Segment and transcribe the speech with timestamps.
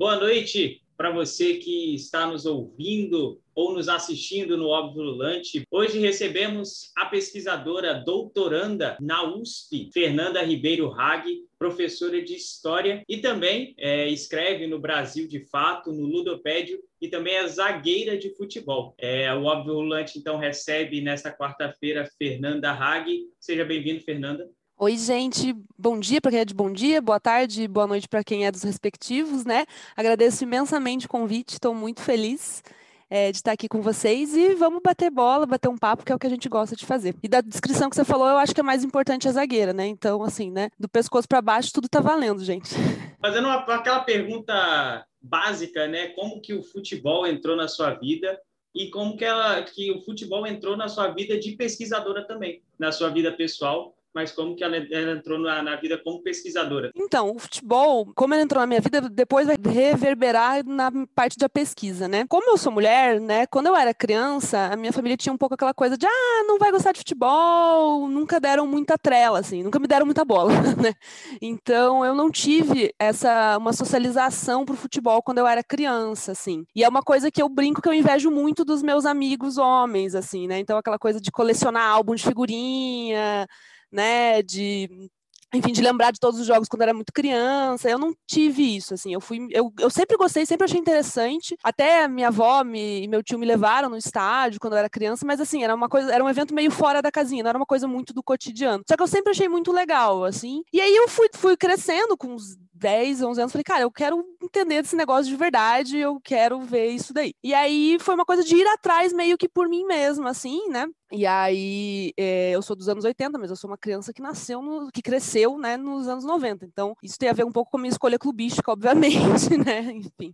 [0.00, 5.62] Boa noite para você que está nos ouvindo ou nos assistindo no Óbvio Lulante.
[5.70, 13.74] Hoje recebemos a pesquisadora doutoranda na USP, Fernanda Ribeiro Hag, professora de História e também
[13.76, 18.94] é, escreve no Brasil de Fato, no Ludopédio e também é zagueira de futebol.
[18.96, 23.28] É, o Óbvio Lulante, então, recebe nesta quarta-feira Fernanda Hag.
[23.38, 24.48] Seja bem-vindo, Fernanda.
[24.82, 25.54] Oi, gente.
[25.78, 28.50] Bom dia para quem é de bom dia, boa tarde, boa noite para quem é
[28.50, 29.66] dos respectivos, né?
[29.94, 32.64] Agradeço imensamente o convite, estou muito feliz
[33.10, 36.14] é, de estar aqui com vocês e vamos bater bola, bater um papo, que é
[36.14, 37.14] o que a gente gosta de fazer.
[37.22, 39.86] E da descrição que você falou, eu acho que é mais importante a zagueira, né?
[39.86, 40.70] Então, assim, né?
[40.78, 42.70] Do pescoço para baixo, tudo tá valendo, gente.
[43.20, 46.06] Fazendo uma, aquela pergunta básica, né?
[46.14, 48.40] Como que o futebol entrou na sua vida
[48.74, 52.90] e como que, ela, que o futebol entrou na sua vida de pesquisadora também, na
[52.90, 56.90] sua vida pessoal mas como que ela, ela entrou na, na, vida como pesquisadora?
[56.96, 61.48] Então, o futebol, como ele entrou na minha vida, depois vai reverberar na parte da
[61.48, 62.24] pesquisa, né?
[62.28, 63.46] Como eu sou mulher, né?
[63.46, 66.58] Quando eu era criança, a minha família tinha um pouco aquela coisa de, ah, não
[66.58, 70.52] vai gostar de futebol, nunca deram muita trela, assim, nunca me deram muita bola,
[70.82, 70.92] né?
[71.40, 76.64] Então, eu não tive essa, uma socialização pro futebol quando eu era criança, assim.
[76.74, 80.14] E é uma coisa que eu brinco que eu invejo muito dos meus amigos homens,
[80.16, 80.58] assim, né?
[80.58, 83.46] Então, aquela coisa de colecionar álbum de figurinha,
[83.92, 85.10] né, de
[85.52, 87.90] enfim, de lembrar de todos os jogos quando era muito criança.
[87.90, 89.12] Eu não tive isso, assim.
[89.12, 91.56] Eu fui, eu, eu sempre gostei, sempre achei interessante.
[91.62, 95.26] Até minha avó me, e meu tio me levaram no estádio quando eu era criança,
[95.26, 97.66] mas assim, era uma coisa, era um evento meio fora da casinha, não era uma
[97.66, 98.84] coisa muito do cotidiano.
[98.88, 100.62] Só que eu sempre achei muito legal, assim.
[100.72, 104.24] E aí eu fui, fui crescendo com uns 10, 11 anos, falei, cara, eu quero
[104.42, 107.34] entender desse negócio de verdade, eu quero ver isso daí.
[107.44, 110.86] E aí foi uma coisa de ir atrás meio que por mim mesma, assim, né?
[111.12, 114.62] E aí, é, eu sou dos anos 80, mas eu sou uma criança que nasceu,
[114.62, 116.64] no, que cresceu, né, nos anos 90.
[116.64, 119.80] Então, isso tem a ver um pouco com a minha escolha clubística, obviamente, né?
[119.92, 120.32] Enfim,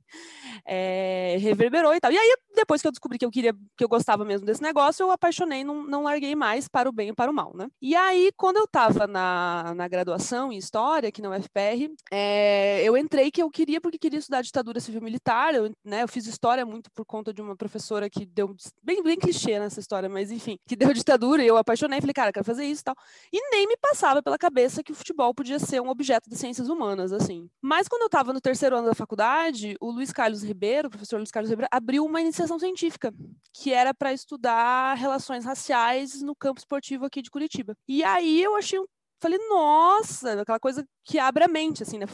[0.67, 2.13] é, reverberou e tal.
[2.13, 5.03] E aí, depois que eu descobri que eu queria, que eu gostava mesmo desse negócio,
[5.03, 7.69] eu apaixonei, não, não larguei mais para o bem e para o mal, né?
[7.81, 12.36] E aí, quando eu estava na, na graduação em História, aqui na UFPR, é,
[12.85, 16.67] eu entrei que eu queria, porque queria estudar ditadura civil-militar, eu, né, eu fiz História
[16.67, 20.59] muito por conta de uma professora que deu, bem, bem clichê nessa história, mas enfim,
[20.67, 22.97] que deu ditadura e eu apaixonei, falei, cara, quero fazer isso e tal.
[23.33, 26.69] E nem me passava pela cabeça que o futebol podia ser um objeto de ciências
[26.69, 27.49] humanas, assim.
[27.61, 31.17] Mas quando eu estava no terceiro ano da faculdade, o Luiz Carlos Ribeiro, o professor
[31.17, 33.13] Luiz Carlos Ribeiro, abriu uma iniciação científica,
[33.53, 37.75] que era para estudar relações raciais no campo esportivo aqui de Curitiba.
[37.89, 38.87] E aí eu achei um
[39.26, 42.06] Falei, nossa, aquela coisa que abre a mente, assim, né?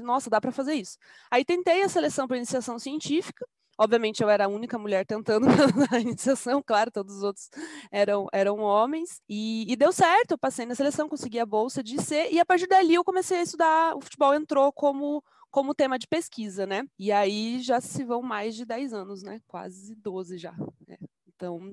[0.00, 0.98] Nossa, dá para fazer isso.
[1.30, 3.46] Aí tentei a seleção para iniciação científica,
[3.80, 5.46] Obviamente, eu era a única mulher tentando
[5.88, 7.48] na iniciação, claro, todos os outros
[7.92, 9.22] eram, eram homens.
[9.28, 12.44] E, e, deu certo, eu passei na seleção, consegui a bolsa de ser, e a
[12.44, 13.94] partir dali eu comecei a estudar.
[13.94, 16.82] O futebol entrou como, como tema de pesquisa, né?
[16.98, 19.40] E aí já se vão mais de 10 anos, né?
[19.46, 20.56] Quase 12 já.
[20.84, 20.96] Né?
[21.28, 21.72] Então,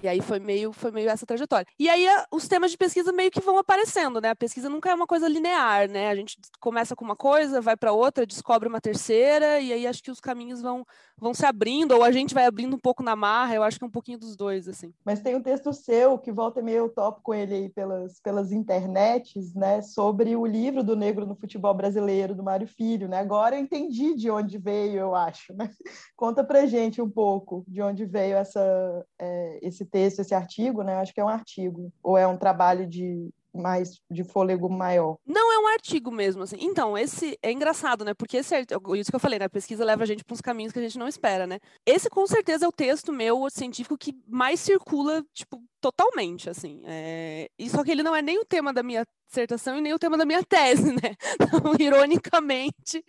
[0.00, 1.66] e aí foi meio, foi meio essa trajetória.
[1.78, 4.30] E aí os temas de pesquisa meio que vão aparecendo, né?
[4.30, 6.08] A pesquisa nunca é uma coisa linear, né?
[6.08, 10.02] A gente começa com uma coisa, vai para outra, descobre uma terceira, e aí acho
[10.02, 10.84] que os caminhos vão,
[11.18, 13.84] vão se abrindo, ou a gente vai abrindo um pouco na marra, eu acho que
[13.84, 14.92] é um pouquinho dos dois, assim.
[15.04, 18.20] Mas tem um texto seu, que volta e meio eu topo com ele aí pelas,
[18.20, 19.82] pelas internets, né?
[19.82, 23.18] Sobre o livro do negro no futebol brasileiro, do Mário Filho, né?
[23.18, 25.70] Agora eu entendi de onde veio, eu acho, né?
[26.16, 30.82] Conta pra gente um pouco de onde veio essa, é, esse esse texto, esse artigo,
[30.82, 30.96] né?
[30.96, 35.18] Acho que é um artigo, ou é um trabalho de mais de fôlego maior.
[35.26, 36.56] Não é um artigo mesmo, assim.
[36.58, 38.14] Então, esse é engraçado, né?
[38.14, 38.54] Porque esse,
[38.96, 39.44] isso que eu falei, né?
[39.44, 41.58] A pesquisa leva a gente para uns caminhos que a gente não espera, né?
[41.84, 46.80] Esse, com certeza, é o texto meu científico que mais circula, tipo, totalmente, assim.
[46.86, 47.50] É...
[47.58, 49.98] E só que ele não é nem o tema da minha dissertação e nem o
[49.98, 51.16] tema da minha tese, né?
[51.34, 53.02] Então, ironicamente,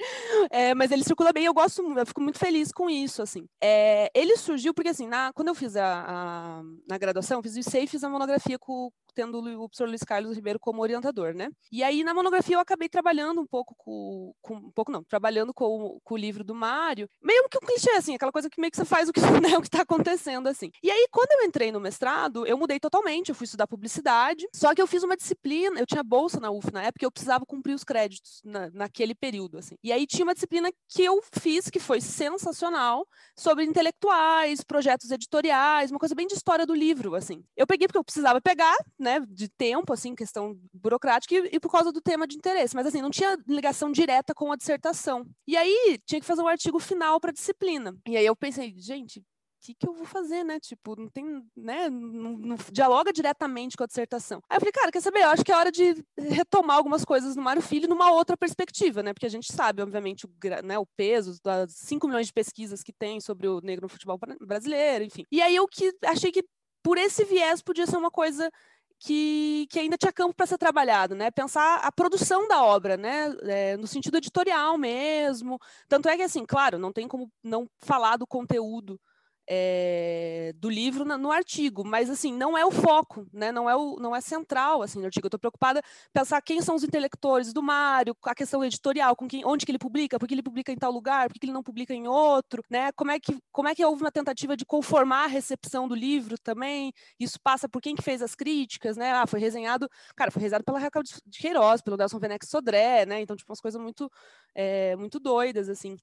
[0.49, 1.45] é, mas ele circula bem.
[1.45, 3.45] Eu gosto, eu fico muito feliz com isso, assim.
[3.61, 7.55] É, ele surgiu porque, assim, na, quando eu fiz a, a na graduação, eu fiz
[7.55, 11.33] o ICEI e fiz a monografia com, tendo o professor Luiz Carlos Ribeiro como orientador,
[11.33, 11.49] né?
[11.71, 15.53] E aí, na monografia, eu acabei trabalhando um pouco com, com um pouco não, trabalhando
[15.53, 18.71] com, com o livro do Mário, meio que um clichê, assim, aquela coisa que meio
[18.71, 20.71] que você faz o que né, está acontecendo, assim.
[20.81, 24.73] E aí, quando eu entrei no mestrado, eu mudei totalmente, eu fui estudar publicidade, só
[24.73, 27.73] que eu fiz uma disciplina, eu tinha bolsa na UF na época, eu precisava cumprir
[27.73, 29.75] os créditos na, naquele período, assim.
[29.83, 33.05] E aí tinha uma disciplina que eu fiz, que foi sensacional,
[33.37, 37.43] sobre intelectuais, projetos editoriais, uma coisa bem de história do livro, assim.
[37.55, 41.71] Eu peguei porque eu precisava pegar, né, de tempo, assim, questão burocrática, e, e por
[41.71, 45.25] causa do tema de interesse, mas assim, não tinha ligação direta com a dissertação.
[45.45, 47.95] E aí tinha que fazer um artigo final para disciplina.
[48.07, 49.23] E aí eu pensei, gente,
[49.63, 50.59] que, que eu vou fazer, né?
[50.59, 51.89] Tipo, não tem, né?
[51.89, 54.41] Não, não, dialoga diretamente com a dissertação.
[54.49, 55.19] Aí eu falei, cara, quer saber?
[55.21, 59.01] Eu acho que é hora de retomar algumas coisas no Mário Filho numa outra perspectiva,
[59.01, 59.13] né?
[59.13, 60.29] Porque a gente sabe, obviamente, o,
[60.63, 64.19] né, o peso das 5 milhões de pesquisas que tem sobre o negro no futebol
[64.41, 65.23] brasileiro, enfim.
[65.31, 66.43] E aí eu que achei que
[66.83, 68.51] por esse viés podia ser uma coisa
[68.99, 71.31] que, que, ainda tinha campo para ser trabalhado, né?
[71.31, 73.33] Pensar a produção da obra, né?
[73.43, 75.59] É, no sentido editorial mesmo.
[75.87, 78.99] Tanto é que, assim, claro, não tem como não falar do conteúdo
[79.47, 83.51] é, do livro no, artigo, mas assim não é o foco, né?
[83.51, 85.25] Não é o, não é central assim no artigo.
[85.25, 85.81] Eu estou preocupada
[86.13, 89.79] pensar quem são os intelectores do Mário, a questão editorial, com quem, onde que ele
[89.79, 92.63] publica, por que ele publica em tal lugar, por que ele não publica em outro,
[92.69, 92.91] né?
[92.93, 96.37] Como é que como é que houve uma tentativa de conformar a recepção do livro
[96.37, 96.93] também?
[97.19, 99.11] Isso passa por quem que fez as críticas, né?
[99.11, 103.21] Ah, foi resenhado, cara, foi resenhado pela Raquel de Queiroz, pelo Nelson Venex Sodré, né?
[103.21, 104.09] Então tipo umas coisas muito
[104.55, 105.97] é, muito doidas assim.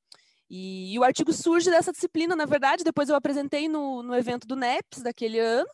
[0.51, 4.49] E, e, o artigo surge dessa disciplina, na verdade, depois eu apresentei no, no evento
[4.49, 5.69] do NEPS daquele ano,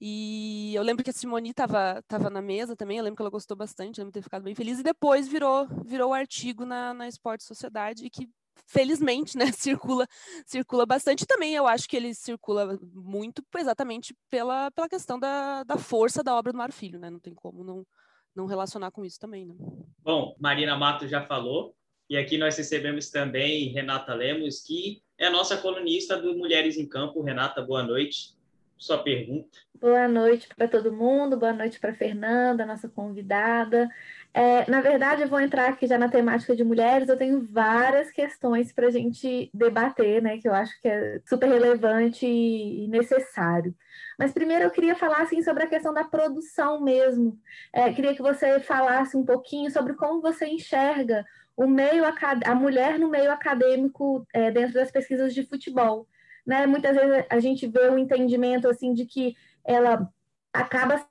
[0.00, 3.30] e eu lembro que a Simone estava tava na mesa também, eu lembro que ela
[3.30, 6.92] gostou bastante, lembro de ter ficado bem feliz, e depois virou, virou o artigo na,
[6.92, 8.28] na Esporte Sociedade, e que
[8.66, 10.06] felizmente, né, circula,
[10.44, 11.26] circula bastante.
[11.26, 16.34] Também eu acho que ele circula muito exatamente pela, pela questão da, da força da
[16.34, 17.10] obra do Mário Filho, né?
[17.10, 17.86] Não tem como não,
[18.34, 19.54] não relacionar com isso também, né?
[19.98, 21.76] Bom, Marina Mato já falou,
[22.12, 26.86] e aqui nós recebemos também Renata Lemos, que é a nossa colunista do Mulheres em
[26.86, 27.22] Campo.
[27.22, 28.36] Renata, boa noite.
[28.76, 29.58] Sua pergunta.
[29.80, 33.88] Boa noite para todo mundo, boa noite para Fernanda, nossa convidada.
[34.34, 37.08] É, na verdade, eu vou entrar aqui já na temática de mulheres.
[37.08, 40.36] Eu tenho várias questões para a gente debater, né?
[40.36, 43.74] Que eu acho que é super relevante e necessário.
[44.18, 47.38] Mas primeiro eu queria falar assim, sobre a questão da produção mesmo.
[47.72, 51.24] É, queria que você falasse um pouquinho sobre como você enxerga
[51.56, 56.06] o meio a mulher no meio acadêmico é, dentro das pesquisas de futebol.
[56.46, 56.66] Né?
[56.66, 60.08] Muitas vezes a gente vê o um entendimento assim de que ela
[60.52, 61.06] acaba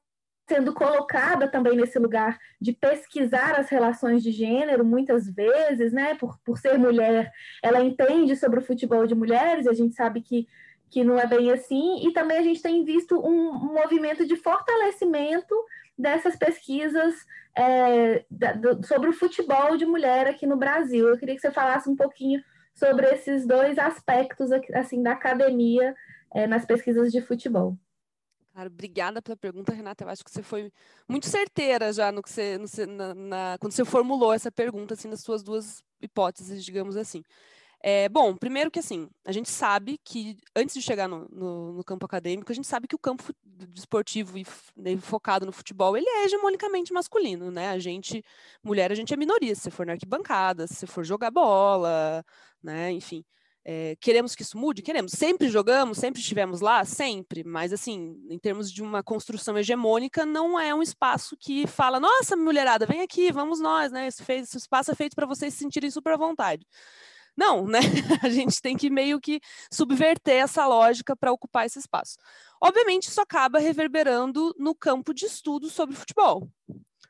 [0.52, 6.16] sendo colocada também nesse lugar de pesquisar as relações de gênero, muitas vezes, né?
[6.16, 7.32] Por, por ser mulher,
[7.64, 10.46] ela entende sobre o futebol de mulheres, a gente sabe que,
[10.90, 14.36] que não é bem assim, e também a gente tem visto um, um movimento de
[14.36, 15.56] fortalecimento
[16.02, 17.16] dessas pesquisas
[17.56, 21.08] é, da, do, sobre o futebol de mulher aqui no Brasil.
[21.08, 22.44] Eu queria que você falasse um pouquinho
[22.74, 25.96] sobre esses dois aspectos assim da academia
[26.34, 27.78] é, nas pesquisas de futebol.
[28.54, 30.04] Cara, obrigada pela pergunta, Renata.
[30.04, 30.72] Eu acho que você foi
[31.08, 35.08] muito certeira já no que você, no, na, na, quando você formulou essa pergunta, assim,
[35.08, 37.24] nas suas duas hipóteses, digamos assim.
[37.84, 41.84] É, bom, primeiro que assim, a gente sabe que antes de chegar no, no, no
[41.84, 43.24] campo acadêmico, a gente sabe que o campo
[43.76, 44.46] esportivo e
[44.78, 47.70] né, focado no futebol, ele é hegemonicamente masculino, né?
[47.70, 48.24] A gente,
[48.64, 52.24] mulher, a gente é minoria, se for na arquibancada, se for jogar bola,
[52.62, 52.92] né?
[52.92, 53.24] Enfim.
[53.64, 54.82] É, queremos que isso mude?
[54.82, 55.12] Queremos.
[55.12, 56.84] Sempre jogamos, sempre estivemos lá?
[56.84, 57.44] Sempre.
[57.44, 62.36] Mas, assim, em termos de uma construção hegemônica, não é um espaço que fala, nossa,
[62.36, 64.08] mulherada, vem aqui, vamos nós, né?
[64.08, 66.66] Esse, esse espaço é feito para vocês se sentirem super à vontade.
[67.42, 67.80] Não, né?
[68.24, 69.42] A gente tem que meio que
[69.74, 72.16] subverter essa lógica para ocupar esse espaço.
[72.62, 76.48] Obviamente, isso acaba reverberando no campo de estudo sobre futebol.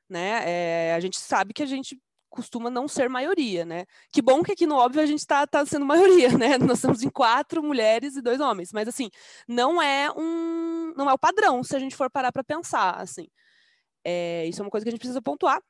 [0.09, 0.41] Né?
[0.45, 3.85] É, a gente sabe que a gente costuma não ser maioria, né?
[4.09, 6.57] Que bom que aqui no óbvio a gente está tá sendo maioria, né?
[6.57, 9.09] Nós estamos em quatro mulheres e dois homens, mas assim
[9.45, 13.27] não é um não é o padrão se a gente for parar para pensar, assim.
[14.01, 15.61] É, isso é uma coisa que a gente precisa pontuar.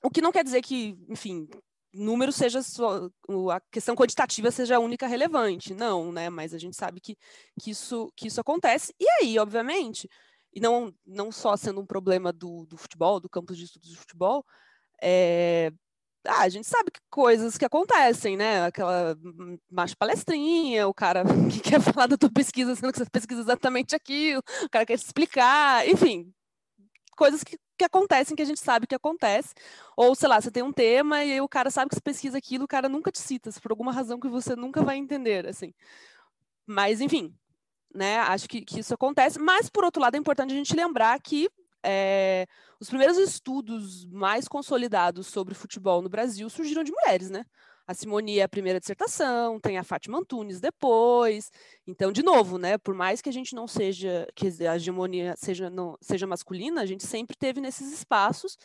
[0.00, 1.48] O que não quer dizer que, enfim,
[1.96, 6.30] número seja a questão quantitativa seja a única relevante, não, né?
[6.30, 7.16] Mas a gente sabe que,
[7.60, 8.94] que, isso, que isso acontece.
[9.00, 10.08] E aí, obviamente,
[10.52, 13.96] e não, não só sendo um problema do, do futebol, do campus de estudos de
[13.96, 14.44] futebol,
[15.02, 15.72] é,
[16.26, 18.64] ah, a gente sabe que coisas que acontecem, né?
[18.64, 19.16] Aquela
[19.70, 23.94] macho palestrinha, o cara que quer falar da tua pesquisa, sendo que você pesquisa exatamente
[23.94, 26.32] aquilo, o cara quer te explicar, enfim,
[27.16, 29.54] coisas que que acontecem, que a gente sabe que acontece.
[29.96, 32.64] Ou, sei lá, você tem um tema e o cara sabe que você pesquisa aquilo,
[32.64, 35.72] o cara nunca te cita, por alguma razão que você nunca vai entender, assim.
[36.66, 37.34] Mas, enfim,
[37.94, 39.38] né, acho que, que isso acontece.
[39.38, 41.48] Mas, por outro lado, é importante a gente lembrar que
[41.84, 42.46] é,
[42.80, 47.44] os primeiros estudos mais consolidados sobre futebol no Brasil surgiram de mulheres, né?
[47.86, 51.50] A Simone é a primeira dissertação, tem a Fátima Antunes depois.
[51.86, 55.70] Então, de novo, né, por mais que a gente não seja, que a hegemonia seja,
[55.70, 58.58] não, seja masculina, a gente sempre teve nesses espaços.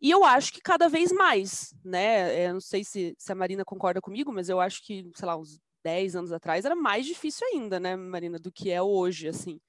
[0.00, 2.46] E eu acho que cada vez mais, né?
[2.46, 5.36] Eu não sei se, se a Marina concorda comigo, mas eu acho que, sei lá,
[5.36, 9.60] uns 10 anos atrás era mais difícil ainda, né, Marina, do que é hoje, assim.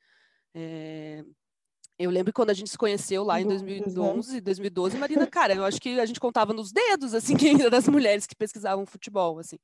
[0.53, 1.23] É,
[2.03, 5.79] eu lembro quando a gente se conheceu lá em 2011, 2012, Marina, cara, eu acho
[5.79, 9.57] que a gente contava nos dedos, assim, quem era das mulheres que pesquisavam futebol, assim.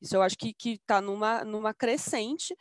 [0.00, 2.54] Isso eu acho que, que tá numa, numa crescente,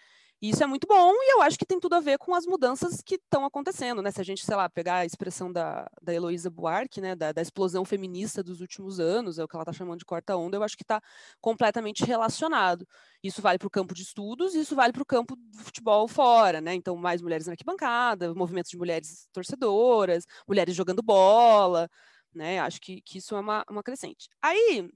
[0.49, 3.01] isso é muito bom e eu acho que tem tudo a ver com as mudanças
[3.01, 4.11] que estão acontecendo, né?
[4.11, 7.41] Se a gente, sei lá, pegar a expressão da, da Heloísa Buarque, né, da, da
[7.41, 10.63] explosão feminista dos últimos anos, é o que ela está chamando de quarta onda, eu
[10.63, 11.01] acho que está
[11.39, 12.87] completamente relacionado.
[13.23, 16.07] Isso vale para o campo de estudos e isso vale para o campo do futebol
[16.07, 16.73] fora, né?
[16.73, 21.89] Então, mais mulheres na arquibancada, movimentos de mulheres torcedoras, mulheres jogando bola,
[22.33, 22.59] né?
[22.59, 24.29] Acho que, que isso é uma, uma crescente.
[24.41, 24.89] Aí,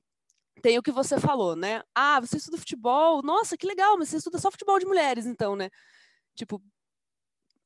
[0.60, 1.82] tem o que você falou, né?
[1.96, 3.22] Ah, você estuda futebol?
[3.22, 5.70] Nossa, que legal, mas você estuda só futebol de mulheres, então, né?
[6.36, 6.62] Tipo,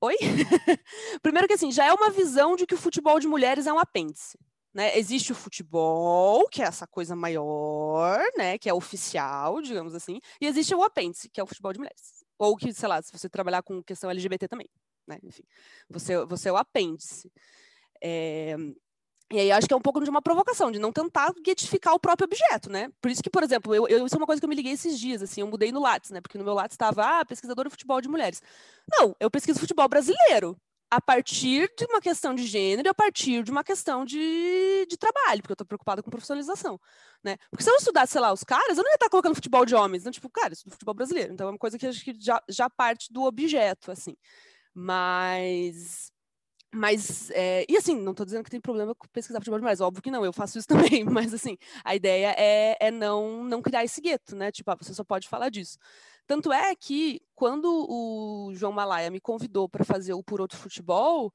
[0.02, 0.16] oi?
[1.22, 3.80] Primeiro que assim, já é uma visão de que o futebol de mulheres é um
[3.80, 4.38] apêndice.
[4.74, 4.98] Né?
[4.98, 8.58] Existe o futebol, que é essa coisa maior, né?
[8.58, 12.26] Que é oficial, digamos assim, e existe o apêndice, que é o futebol de mulheres.
[12.40, 14.68] Ou que, sei lá, se você trabalhar com questão LGBT também,
[15.08, 15.20] né?
[15.24, 15.44] Enfim,
[15.90, 17.32] você, você é o apêndice.
[18.04, 18.56] É,
[19.32, 22.00] e aí acho que é um pouco de uma provocação, de não tentar guetificar o
[22.00, 22.90] próprio objeto, né?
[23.02, 24.74] Por isso que, por exemplo, eu, eu, isso é uma coisa que eu me liguei
[24.74, 26.22] esses dias, assim, eu mudei no Lattes, né?
[26.22, 28.42] Porque no meu Lattes estava, ah, pesquisadora de futebol de mulheres.
[28.88, 30.56] Não, eu pesquiso futebol brasileiro,
[30.94, 35.42] a partir de uma questão de gênero, a partir de uma questão de, de trabalho,
[35.42, 36.80] porque eu estou preocupada com profissionalização,
[37.24, 37.38] né?
[37.50, 39.74] Porque se eu estudasse, sei lá, os caras, eu não ia estar colocando futebol de
[39.74, 42.16] homens, não, tipo, cara, eu estudo futebol brasileiro, então é uma coisa que acho que
[42.20, 44.16] já, já parte do objeto, assim.
[44.72, 46.12] Mas
[46.74, 49.80] mas, é, e assim, não estou dizendo que tem problema com pesquisar futebol de mulheres,
[49.80, 50.68] óbvio que não, eu faço isso
[51.02, 54.52] também, mas assim, a ideia é, é não, não criar esse gueto, né?
[54.52, 55.78] Tipo, ah, você só pode falar disso.
[56.26, 61.32] Tanto é que, quando o João Malaya me convidou para fazer o Por Outro Futebol,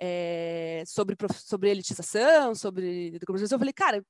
[0.00, 3.18] é, sobre, sobre elitização, sobre
[3.50, 4.04] eu falei, cara,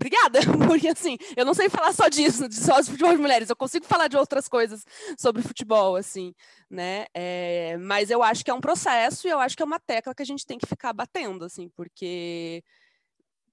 [0.00, 3.56] obrigada, porque assim, eu não sei falar só disso, só de futebol de mulheres, eu
[3.56, 4.84] consigo falar de outras coisas
[5.18, 6.34] sobre futebol, assim,
[6.70, 7.04] né?
[7.14, 10.14] É, mas eu acho que é um processo e eu acho que é uma tecla
[10.14, 12.64] que a gente tem que ficar batendo, assim, porque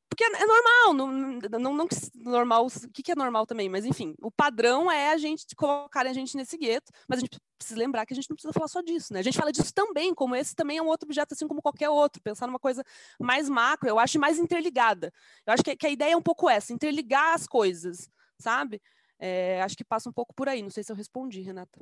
[0.10, 1.12] porque é, é normal, não,
[1.60, 5.18] não, não normal, o que, que é normal também, mas enfim, o padrão é a
[5.18, 8.36] gente colocar a gente nesse gueto, mas a gente precisa lembrar que a gente não
[8.36, 9.20] precisa falar só disso, né?
[9.20, 11.90] A gente fala disso também, como esse também é um outro objeto, assim como qualquer
[11.90, 12.84] outro, pensar numa coisa
[13.20, 15.12] mais macro, eu acho mais interligada.
[15.46, 18.10] Eu acho que, que a ideia é um pouco essa, interligar as coisas,
[18.40, 18.82] sabe?
[19.20, 21.80] É, acho que passa um pouco por aí, não sei se eu respondi, Renata.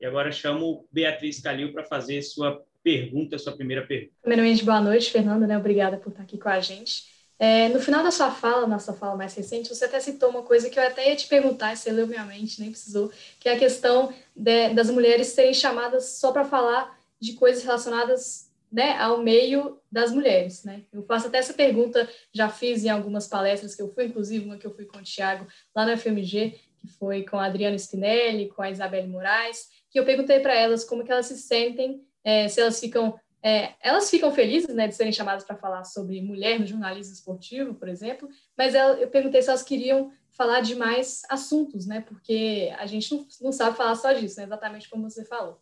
[0.00, 4.12] E agora chamo Beatriz Calil para fazer sua pergunta, sua primeira pergunta.
[4.20, 5.56] Primeiramente, boa noite, Fernanda, né?
[5.56, 7.11] Obrigada por estar aqui com a gente.
[7.44, 10.44] É, no final da sua fala, na sua fala mais recente, você até citou uma
[10.44, 13.54] coisa que eu até ia te perguntar, você leu minha mente, nem precisou, que é
[13.54, 19.24] a questão de, das mulheres serem chamadas só para falar de coisas relacionadas né, ao
[19.24, 20.62] meio das mulheres.
[20.62, 20.82] Né?
[20.92, 24.56] Eu faço até essa pergunta, já fiz em algumas palestras que eu fui, inclusive uma
[24.56, 25.44] que eu fui com o Tiago
[25.74, 30.04] lá no FMG, que foi com a Adriana Spinelli, com a Isabelle Moraes, que eu
[30.04, 34.30] perguntei para elas como que elas se sentem, é, se elas ficam é, elas ficam
[34.30, 38.74] felizes né, de serem chamadas para falar sobre mulher no jornalismo esportivo, por exemplo, mas
[38.74, 43.52] eu perguntei se elas queriam falar de mais assuntos, né, porque a gente não, não
[43.52, 45.60] sabe falar só disso, né, exatamente como você falou.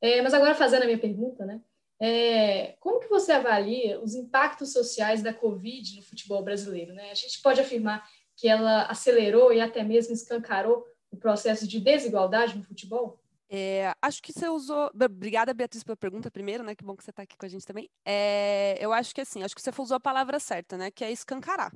[0.00, 1.60] É, mas agora, fazendo a minha pergunta, né,
[2.00, 6.94] é, como que você avalia os impactos sociais da Covid no futebol brasileiro?
[6.94, 7.10] Né?
[7.10, 12.56] A gente pode afirmar que ela acelerou e até mesmo escancarou o processo de desigualdade
[12.56, 13.20] no futebol?
[13.50, 14.90] É, acho que você usou.
[14.94, 16.74] Obrigada, Beatriz, pela pergunta primeiro, né?
[16.74, 17.88] Que bom que você está aqui com a gente também.
[18.04, 20.90] É, eu acho que assim, acho que você usou a palavra certa, né?
[20.90, 21.72] Que é escancarar.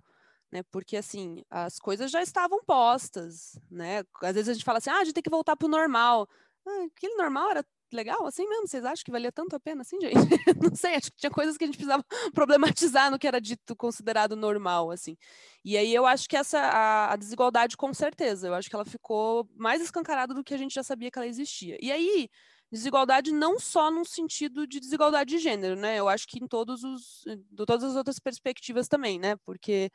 [0.51, 4.05] Né, porque assim, as coisas já estavam postas, né?
[4.23, 6.29] Às vezes a gente fala assim, ah, a gente tem que voltar para o normal.
[6.67, 7.65] Ah, aquele normal era
[7.95, 8.67] legal assim mesmo?
[8.67, 10.15] Vocês acham que valia tanto a pena assim, gente?
[10.71, 13.77] não sei, acho que tinha coisas que a gente precisava problematizar no que era dito
[13.77, 15.17] considerado normal, assim.
[15.65, 18.85] E aí eu acho que essa a, a, desigualdade com certeza, eu acho que ela
[18.85, 21.77] ficou mais escancarada do que a gente já sabia que ela existia.
[21.81, 22.29] E aí
[22.71, 25.99] desigualdade não só no sentido de desigualdade de gênero, né?
[25.99, 29.37] Eu acho que em todos os de todas as outras perspectivas também, né?
[29.45, 29.91] Porque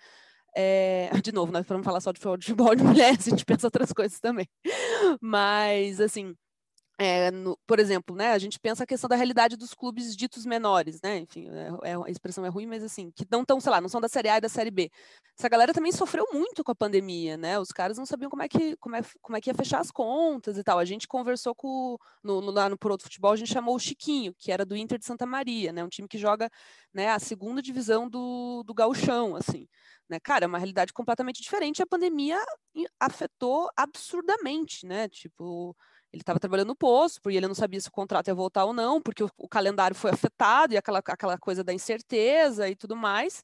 [0.56, 3.94] é, de novo, nós vamos falar só de futebol de mulheres, a gente pensa outras
[3.94, 4.48] coisas também.
[5.22, 6.36] Mas, assim,
[7.00, 10.48] é, no, por exemplo, né, a gente pensa a questão da realidade dos clubes ditos
[10.48, 11.20] menores, né?
[11.20, 13.88] Enfim, é, é, a expressão é ruim, mas assim, que não estão, sei lá, não
[13.88, 14.90] são da Série A e da Série B.
[15.38, 17.60] Essa galera também sofreu muito com a pandemia, né?
[17.60, 19.92] Os caras não sabiam como é que, como é, como é que ia fechar as
[19.92, 20.80] contas e tal.
[20.80, 23.80] A gente conversou com, no, no, lá no Por Outro Futebol, a gente chamou o
[23.80, 25.84] Chiquinho, que era do Inter de Santa Maria, né?
[25.84, 26.50] Um time que joga
[26.92, 29.68] né, a segunda divisão do, do gauchão, assim.
[30.10, 30.20] Né?
[30.20, 31.82] Cara, é uma realidade completamente diferente.
[31.82, 32.44] A pandemia
[33.00, 35.08] afetou absurdamente, né?
[35.10, 35.76] Tipo
[36.12, 38.74] ele estava trabalhando no posto, porque ele não sabia se o contrato ia voltar ou
[38.74, 42.96] não, porque o, o calendário foi afetado e aquela, aquela coisa da incerteza e tudo
[42.96, 43.44] mais.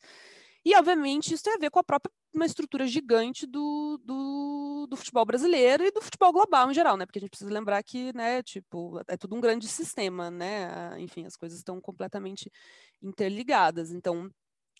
[0.66, 4.98] E, obviamente, isso tem a ver com a própria uma estrutura gigante do, do, do,
[4.98, 7.06] futebol brasileiro e do futebol global em geral, né?
[7.06, 11.00] Porque a gente precisa lembrar que, né, tipo, é tudo um grande sistema, né?
[11.00, 12.52] Enfim, as coisas estão completamente
[13.02, 13.92] interligadas.
[13.92, 14.30] Então,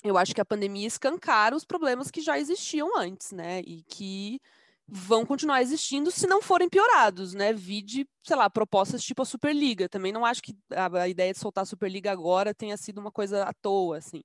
[0.04, 3.62] eu acho que a pandemia escancara os problemas que já existiam antes, né?
[3.62, 4.42] E que
[4.88, 7.54] vão continuar existindo se não forem piorados, né?
[7.54, 9.88] Vide, sei lá, propostas tipo a Superliga.
[9.88, 13.44] Também não acho que a, ideia de soltar a Superliga agora tenha sido uma coisa
[13.44, 14.24] à toa, assim.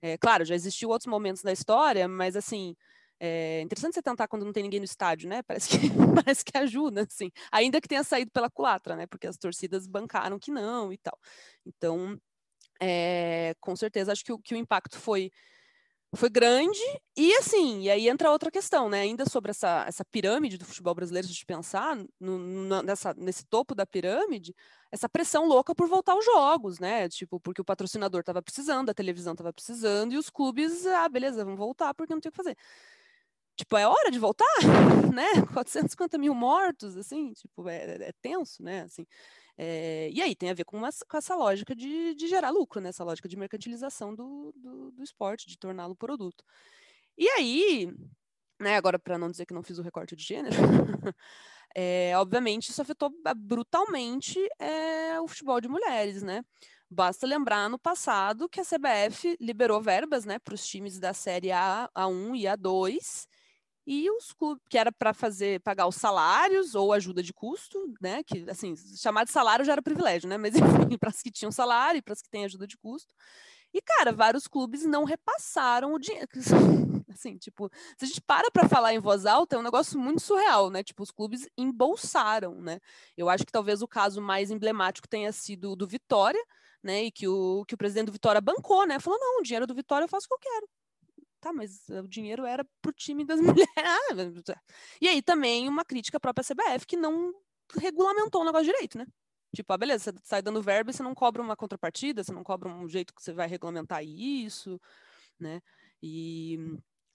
[0.00, 2.76] É, claro, já existiu outros momentos da história, mas assim,
[3.18, 5.42] é interessante você tentar quando não tem ninguém no estádio, né?
[5.46, 7.30] Parece que, parece que ajuda, assim.
[7.50, 9.06] Ainda que tenha saído pela culatra, né?
[9.06, 11.18] Porque as torcidas bancaram que não e tal.
[11.64, 12.18] Então,
[12.80, 15.30] é, com certeza, acho que o, que o impacto foi
[16.16, 16.80] foi grande
[17.16, 19.00] e assim, e aí entra outra questão, né?
[19.00, 23.44] Ainda sobre essa, essa pirâmide do futebol brasileiro, se a gente pensar no, nessa, nesse
[23.46, 24.54] topo da pirâmide,
[24.90, 27.08] essa pressão louca por voltar aos jogos, né?
[27.08, 31.44] Tipo, porque o patrocinador estava precisando, a televisão estava precisando e os clubes, ah, beleza,
[31.44, 32.56] vamos voltar porque não tem o que fazer.
[33.56, 34.44] Tipo, é hora de voltar,
[35.14, 35.42] né?
[35.52, 38.82] 450 mil mortos, assim, tipo, é, é tenso, né?
[38.82, 39.06] Assim,
[39.58, 42.80] é, e aí tem a ver com, uma, com essa lógica de, de, gerar lucro,
[42.80, 42.90] né?
[42.90, 46.44] Essa lógica de mercantilização do, do, do esporte, de torná-lo produto.
[47.16, 47.90] E aí,
[48.60, 50.56] né, agora para não dizer que não fiz o recorte de gênero,
[51.74, 56.44] é, obviamente isso afetou brutalmente é, o futebol de mulheres, né?
[56.88, 61.50] Basta lembrar no passado que a CBF liberou verbas né, para os times da Série
[61.50, 63.26] A, A1 e A2,
[63.86, 68.22] e os clubes, que era para fazer pagar os salários ou ajuda de custo, né?
[68.24, 70.36] Que assim, chamar de salário já era privilégio, né?
[70.36, 70.54] Mas
[70.90, 73.14] enfim, para as que tinham salário e para as que têm ajuda de custo.
[73.72, 76.28] E cara, vários clubes não repassaram o dinheiro.
[77.08, 80.20] Assim, tipo, se a gente para para falar em voz alta, é um negócio muito
[80.20, 80.82] surreal, né?
[80.82, 82.80] Tipo, os clubes embolsaram, né?
[83.16, 86.42] Eu acho que talvez o caso mais emblemático tenha sido o do Vitória,
[86.82, 87.04] né?
[87.04, 88.98] E que o, que o presidente do Vitória bancou, né?
[88.98, 90.68] Falou: não, o dinheiro do Vitória eu faço o que eu quero
[91.46, 94.42] tá, mas o dinheiro era pro time das mulheres.
[95.00, 97.32] E aí também uma crítica própria CBF que não
[97.78, 99.06] regulamentou o negócio direito, né?
[99.54, 102.44] Tipo, ah, beleza, você sai dando verba e você não cobra uma contrapartida, você não
[102.44, 104.80] cobra um jeito que você vai regulamentar isso,
[105.38, 105.60] né?
[106.02, 106.58] E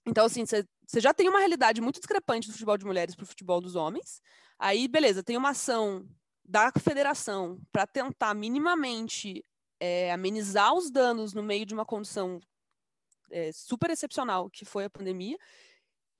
[0.04, 3.22] então, assim, você, você já tem uma realidade muito discrepante do futebol de mulheres para
[3.22, 4.20] o futebol dos homens.
[4.58, 6.08] Aí, beleza, tem uma ação
[6.44, 9.44] da federação para tentar minimamente
[9.78, 12.40] é, amenizar os danos no meio de uma condição
[13.32, 15.36] é, super excepcional que foi a pandemia.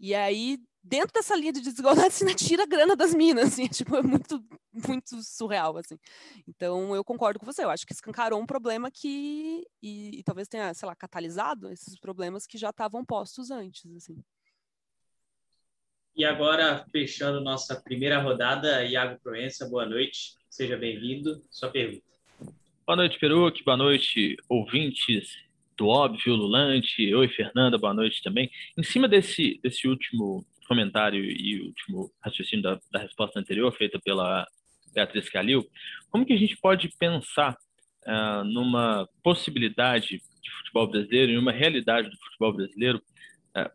[0.00, 3.96] E aí, dentro dessa linha de desigualdade, você tira a grana das minas, assim, tipo,
[3.96, 5.96] é muito, muito surreal, assim.
[6.48, 10.48] Então, eu concordo com você, eu acho que escancarou um problema que, e, e talvez
[10.48, 14.16] tenha, sei lá, catalisado esses problemas que já estavam postos antes, assim.
[16.14, 22.04] E agora, fechando nossa primeira rodada, Iago Proença, boa noite, seja bem-vindo, sua pergunta.
[22.84, 25.38] Boa noite, Peruque, boa noite, ouvintes
[25.76, 27.14] do óbvio, Lulante.
[27.14, 28.50] Oi, Fernanda, boa noite também.
[28.76, 34.46] Em cima desse, desse último comentário e último raciocínio da, da resposta anterior, feita pela
[34.94, 35.66] Beatriz Calil,
[36.10, 37.56] como que a gente pode pensar
[38.06, 43.02] uh, numa possibilidade de futebol brasileiro, em uma realidade do futebol brasileiro
[43.56, 43.70] uh,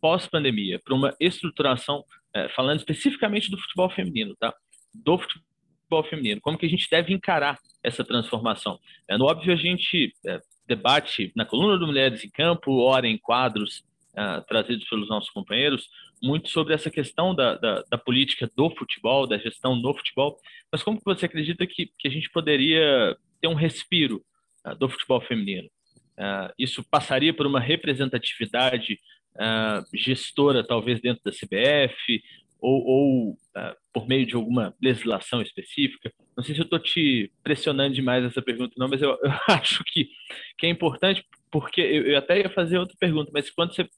[0.00, 4.54] pós-pandemia, para uma estruturação, uh, falando especificamente do futebol feminino, tá?
[4.94, 8.78] Do futebol feminino, como que a gente deve encarar essa transformação?
[9.08, 10.12] É, no óbvio, a gente
[10.66, 15.88] debate na coluna do Mulheres em Campo, ora em quadros uh, trazidos pelos nossos companheiros,
[16.22, 20.38] muito sobre essa questão da, da, da, política do futebol, da gestão no futebol,
[20.72, 24.22] mas como que você acredita que, que a gente poderia ter um respiro
[24.66, 25.68] uh, do futebol feminino?
[26.18, 28.98] Uh, isso passaria por uma representatividade
[29.92, 32.22] gestora, talvez dentro da CBF,
[32.60, 36.12] ou, ou uh, por meio de alguma legislação específica?
[36.36, 39.82] Não sei se eu estou te pressionando demais essa pergunta, não, mas eu, eu acho
[39.84, 40.08] que,
[40.58, 43.88] que é importante, porque eu, eu, até ia fazer outra pergunta, mas quando você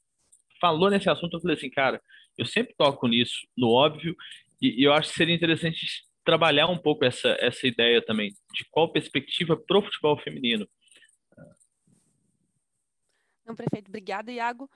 [0.59, 2.01] falou nesse assunto, eu falei assim, cara,
[2.37, 4.15] eu sempre toco nisso, no óbvio,
[4.61, 8.65] e, e eu acho que seria interessante trabalhar um pouco essa, essa ideia também, de
[8.69, 10.67] qual perspectiva para o futebol feminino.
[13.45, 14.69] Não, prefeito, obrigada, Iago.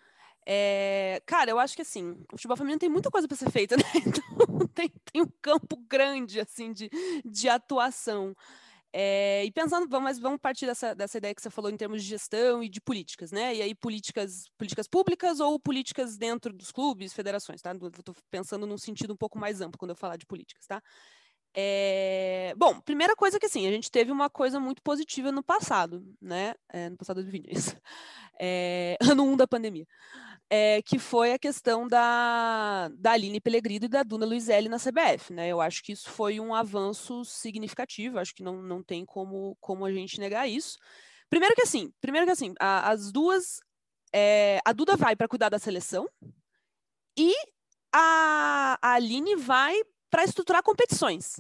[0.46, 3.76] É, cara, eu acho que assim, o futebol feminino tem muita coisa para ser feita,
[3.78, 3.84] né?
[3.96, 6.90] Então tem, tem um campo grande assim de,
[7.24, 8.36] de atuação.
[8.96, 12.08] É, e pensando, vamos, vamos partir dessa, dessa ideia que você falou em termos de
[12.08, 13.56] gestão e de políticas, né?
[13.56, 17.74] E aí políticas, políticas públicas ou políticas dentro dos clubes, federações, tá?
[17.74, 20.80] Estou pensando num sentido um pouco mais amplo quando eu falar de políticas, tá?
[21.56, 22.54] É...
[22.56, 26.54] Bom, primeira coisa que assim, a gente teve uma coisa muito positiva no passado, né?
[26.70, 27.76] É, no passado do vídeo, isso.
[28.40, 28.96] É...
[29.18, 29.88] Ano 1 um da pandemia
[30.56, 35.34] é, que foi a questão da, da Aline Pellegrino e da Duna Luizelli na CBF.
[35.34, 35.48] Né?
[35.48, 39.84] Eu acho que isso foi um avanço significativo, acho que não, não tem como, como
[39.84, 40.78] a gente negar isso.
[41.28, 43.62] Primeiro que assim, primeiro que assim, a, as duas.
[44.14, 46.08] É, a Duda vai para cuidar da seleção
[47.18, 47.34] e
[47.92, 49.76] a, a Aline vai
[50.08, 51.40] para estruturar competições.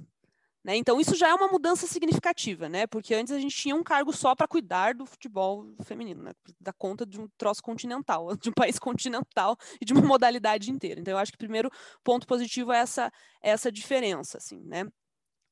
[0.63, 0.77] Né?
[0.77, 2.87] Então, isso já é uma mudança significativa, né?
[2.87, 6.31] Porque antes a gente tinha um cargo só para cuidar do futebol feminino, né?
[6.59, 11.01] Da conta de um troço continental, de um país continental e de uma modalidade inteira.
[11.01, 11.69] Então, eu acho que o primeiro
[12.01, 14.87] ponto positivo é essa, essa diferença, assim, né?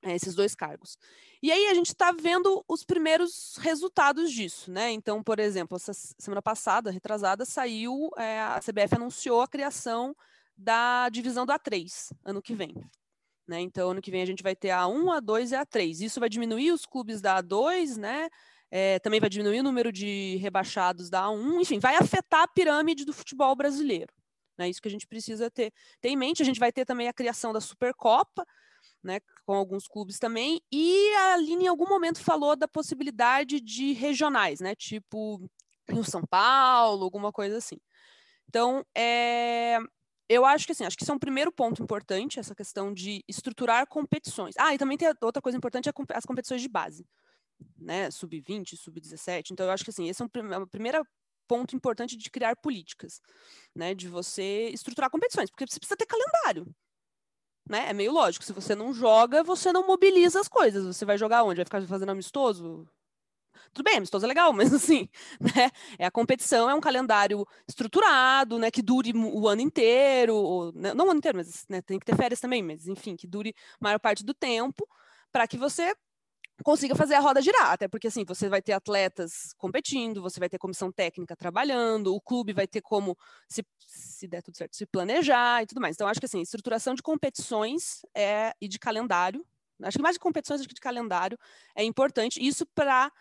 [0.04, 0.98] É, esses dois cargos.
[1.44, 4.92] E aí a gente está vendo os primeiros resultados disso, né?
[4.92, 10.16] Então, por exemplo, essa semana passada, retrasada, saiu, é, a CBF anunciou a criação
[10.58, 12.74] da divisão do A3 ano que vem.
[13.48, 13.60] Né?
[13.60, 16.02] Então, ano que vem a gente vai ter a 1, a 2 e a 3.
[16.02, 18.30] Isso vai diminuir os clubes da A2, né?
[18.70, 23.04] É, também vai diminuir o número de rebaixados da A1, enfim, vai afetar a pirâmide
[23.04, 24.14] do futebol brasileiro.
[24.58, 24.70] É né?
[24.70, 26.42] isso que a gente precisa ter, ter em mente.
[26.42, 28.46] A gente vai ter também a criação da Supercopa,
[29.04, 33.94] né, com alguns clubes também, e a Aline em algum momento falou da possibilidade de
[33.94, 35.42] regionais, né, tipo
[35.90, 37.78] Rio São Paulo, alguma coisa assim.
[38.48, 39.80] Então, é,
[40.32, 43.24] eu acho que assim, acho que isso é um primeiro ponto importante, essa questão de
[43.28, 44.56] estruturar competições.
[44.58, 47.06] Ah, e também tem outra coisa importante, é as competições de base,
[47.78, 48.10] né?
[48.10, 49.52] Sub-20, sub-17.
[49.52, 51.06] Então, eu acho que assim, esse é um, é primeiro
[51.48, 53.22] ponto importante de criar políticas,
[53.76, 53.94] né?
[53.94, 56.74] De você estruturar competições, porque você precisa ter calendário.
[57.70, 57.90] Né?
[57.90, 60.86] É meio lógico, se você não joga, você não mobiliza as coisas.
[60.86, 61.58] Você vai jogar onde?
[61.58, 62.88] Vai ficar fazendo amistoso?
[63.74, 65.08] Tudo bem, amistoso é legal, mas assim,
[65.40, 65.70] né?
[65.98, 68.72] É a competição, é um calendário estruturado, né?
[68.72, 72.06] Que dure o ano inteiro, ou, né, não o ano inteiro, mas né, tem que
[72.06, 74.88] ter férias também, mas enfim, que dure a maior parte do tempo,
[75.32, 75.94] para que você
[76.64, 80.50] consiga fazer a roda girar, até porque assim, você vai ter atletas competindo, você vai
[80.50, 83.18] ter comissão técnica trabalhando, o clube vai ter como,
[83.50, 85.96] se, se der tudo certo, se planejar e tudo mais.
[85.96, 89.46] Então, acho que assim, estruturação de competições é, e de calendário,
[89.84, 91.38] acho que mais de competições do que de calendário
[91.76, 93.12] é importante, isso para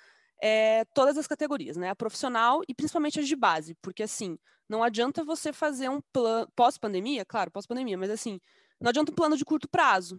[0.43, 1.91] é, todas as categorias, né?
[1.91, 6.49] A profissional e principalmente as de base, porque assim, não adianta você fazer um plano
[6.55, 8.41] pós-pandemia, claro, pós-pandemia, mas assim,
[8.81, 10.19] não adianta um plano de curto prazo,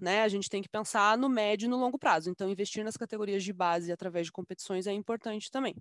[0.00, 0.22] né?
[0.22, 2.30] A gente tem que pensar no médio e no longo prazo.
[2.30, 5.74] Então, investir nas categorias de base através de competições é importante também.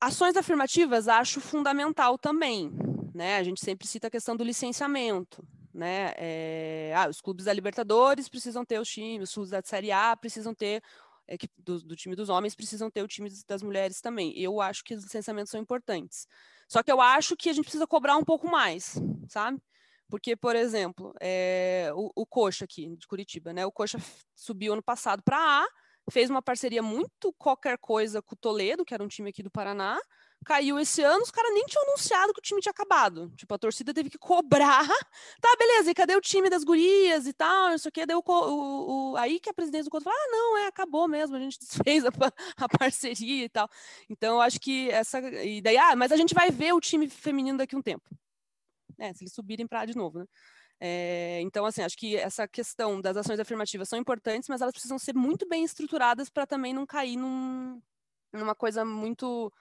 [0.00, 2.72] Ações afirmativas acho fundamental também,
[3.14, 3.36] né?
[3.36, 6.12] A gente sempre cita a questão do licenciamento, né?
[6.16, 10.16] É, ah, os clubes da Libertadores precisam ter os times, os clubes da Série A
[10.16, 10.82] precisam ter
[11.26, 14.36] é, que, do, do, time dos homens precisam ter o time das mulheres também.
[14.38, 16.26] Eu acho que os licenciamentos são importantes.
[16.68, 18.94] Só que eu acho que a gente precisa cobrar um pouco mais,
[19.28, 19.60] sabe?
[20.08, 23.64] Porque, por exemplo, é, o, o Coxa aqui, de Curitiba, né?
[23.64, 23.98] O Coxa
[24.34, 25.66] subiu ano passado para A,
[26.10, 29.50] fez uma parceria muito qualquer coisa com o Toledo, que era um time aqui do
[29.50, 29.98] Paraná,
[30.44, 33.30] caiu esse ano, os caras nem tinham anunciado que o time tinha acabado.
[33.36, 34.86] Tipo, a torcida teve que cobrar.
[35.40, 37.70] Tá, beleza, e cadê o time das gurias e tal?
[37.70, 40.58] Não sei o o, o, o, aí que a presidente do Couto falou: ah, não,
[40.58, 42.10] é, acabou mesmo, a gente desfez a,
[42.56, 43.68] a parceria e tal.
[44.08, 45.18] Então, eu acho que essa.
[45.20, 48.08] E daí, ah, mas a gente vai ver o time feminino daqui a um tempo.
[48.98, 50.26] É, se eles subirem para de novo, né?
[50.84, 54.98] É, então, assim, acho que essa questão das ações afirmativas são importantes, mas elas precisam
[54.98, 57.80] ser muito bem estruturadas para também não cair num,
[58.32, 59.52] numa coisa muito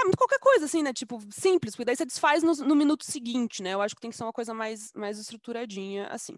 [0.00, 0.92] ah, qualquer coisa, assim, né?
[0.92, 3.74] Tipo, simples, porque daí você desfaz no, no, minuto seguinte, né?
[3.74, 6.36] Eu acho que tem que ser uma coisa mais, mais estruturadinha, assim.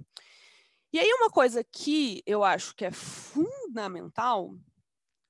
[0.93, 4.55] E aí, uma coisa que eu acho que é fundamental,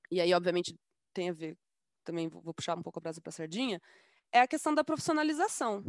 [0.09, 0.75] e aí, obviamente,
[1.13, 1.57] tem a ver,
[2.03, 3.81] também vou puxar um pouco a brasa para sardinha,
[4.31, 5.83] é a questão da profissionalização,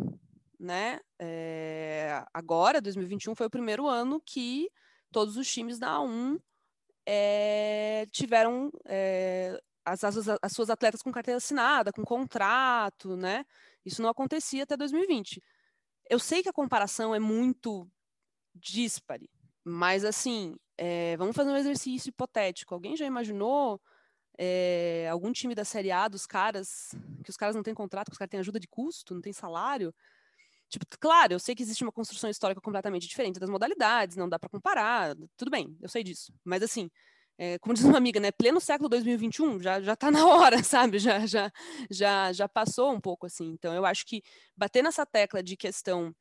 [0.59, 1.01] né?
[1.19, 4.69] É, agora, 2021, foi o primeiro ano que
[5.11, 6.41] todos os times da A1
[7.07, 13.45] é, tiveram é, as, as, as suas atletas com carteira assinada, com contrato, né?
[13.85, 15.43] Isso não acontecia até 2020.
[16.09, 17.91] Eu sei que a comparação é muito
[18.55, 19.31] díspare,
[19.65, 22.75] mas assim, é, vamos fazer um exercício hipotético.
[22.75, 23.81] Alguém já imaginou
[24.39, 28.13] é, algum time da Série A dos caras, que os caras não têm contrato, que
[28.13, 29.95] os caras têm ajuda de custo, não têm salário?
[30.69, 34.39] Tipo, claro, eu sei que existe uma construção histórica completamente diferente das modalidades, não dá
[34.39, 36.33] para comparar, tudo bem, eu sei disso.
[36.43, 36.91] Mas assim,
[37.45, 40.99] é, como diz uma amiga, né, pleno século 2021, já já está na hora, sabe?
[41.01, 41.51] Já já
[41.91, 43.47] já já passou um pouco assim.
[43.53, 44.23] Então eu acho que
[44.57, 46.15] bater nessa tecla de questão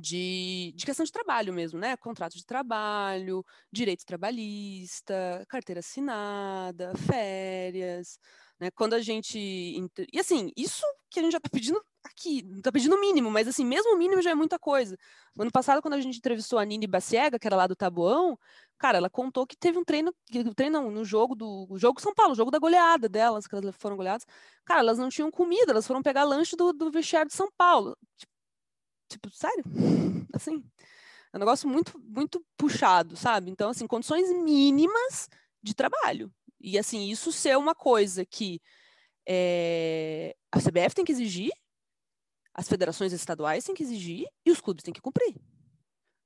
[0.00, 1.94] de, de questão de trabalho mesmo, né?
[1.98, 8.18] Contrato de trabalho, direito trabalhista, carteira assinada, férias,
[8.58, 8.70] né?
[8.70, 12.96] Quando a gente e assim, isso que a gente já está pedindo aqui, tá pedindo
[12.96, 14.96] o mínimo, mas assim, mesmo o mínimo já é muita coisa.
[15.34, 18.38] No ano passado, quando a gente entrevistou a Nini Baciega, que era lá do Tabuão,
[18.78, 22.34] cara, ela contou que teve um treino, que, treino no jogo do jogo São Paulo,
[22.34, 24.26] jogo da goleada delas, que elas foram goleadas.
[24.64, 27.96] Cara, elas não tinham comida, elas foram pegar lanche do, do vestiário de São Paulo.
[28.16, 28.32] Tipo,
[29.08, 29.64] tipo, sério?
[30.32, 30.64] Assim,
[31.32, 33.50] é um negócio muito, muito puxado, sabe?
[33.50, 35.28] Então, assim, condições mínimas
[35.66, 36.32] de trabalho.
[36.60, 38.60] E, assim, isso ser uma coisa que
[39.28, 41.52] é, a CBF tem que exigir,
[42.54, 45.34] as federações estaduais têm que exigir e os clubes têm que cumprir,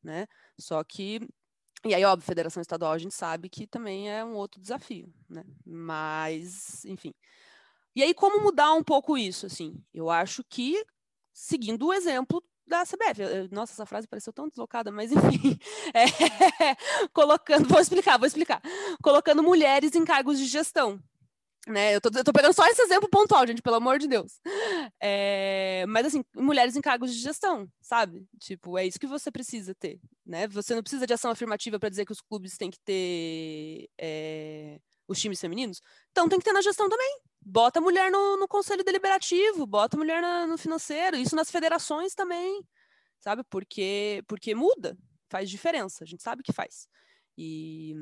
[0.02, 0.26] né?
[0.58, 1.20] Só que
[1.84, 5.44] E aí, óbvio, federação estadual a gente sabe que também é um outro desafio, né?
[5.64, 7.14] Mas, enfim.
[7.96, 9.82] E aí, como mudar um pouco isso, assim?
[9.94, 10.84] Eu acho que,
[11.32, 13.48] seguindo o exemplo da CBF.
[13.50, 15.58] Nossa, essa frase pareceu tão deslocada, mas enfim.
[15.92, 16.06] É,
[17.12, 18.62] colocando, vou explicar, vou explicar.
[19.02, 20.98] Colocando mulheres em cargos de gestão.
[21.66, 21.94] Né?
[21.94, 24.40] Eu, tô, eu tô pegando só esse exemplo pontual, gente, pelo amor de Deus.
[24.98, 28.26] É, mas assim, mulheres em cargos de gestão, sabe?
[28.38, 30.48] Tipo, é isso que você precisa ter, né?
[30.48, 34.80] Você não precisa de ação afirmativa para dizer que os clubes têm que ter é,
[35.10, 35.82] os times femininos.
[36.12, 37.20] Então tem que ter na gestão também.
[37.40, 41.50] Bota a mulher no, no conselho deliberativo, bota a mulher na, no financeiro, isso nas
[41.50, 42.62] federações também,
[43.18, 43.42] sabe?
[43.50, 44.96] Porque, porque muda,
[45.28, 46.86] faz diferença, a gente sabe que faz.
[47.36, 47.92] E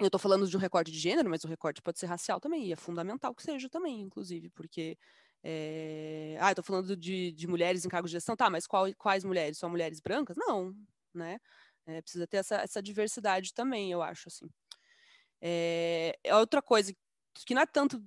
[0.00, 2.66] eu estou falando de um recorte de gênero, mas o recorte pode ser racial também,
[2.66, 4.98] e é fundamental que seja também, inclusive, porque.
[5.42, 6.36] É...
[6.40, 9.56] Ah, estou falando de, de mulheres em cargos de gestão, tá, mas qual, quais mulheres?
[9.58, 10.36] Só mulheres brancas?
[10.36, 10.74] Não,
[11.14, 11.38] né?
[11.86, 14.46] É, precisa ter essa, essa diversidade também, eu acho, assim.
[15.40, 16.92] É, outra coisa
[17.46, 18.02] que não é tanto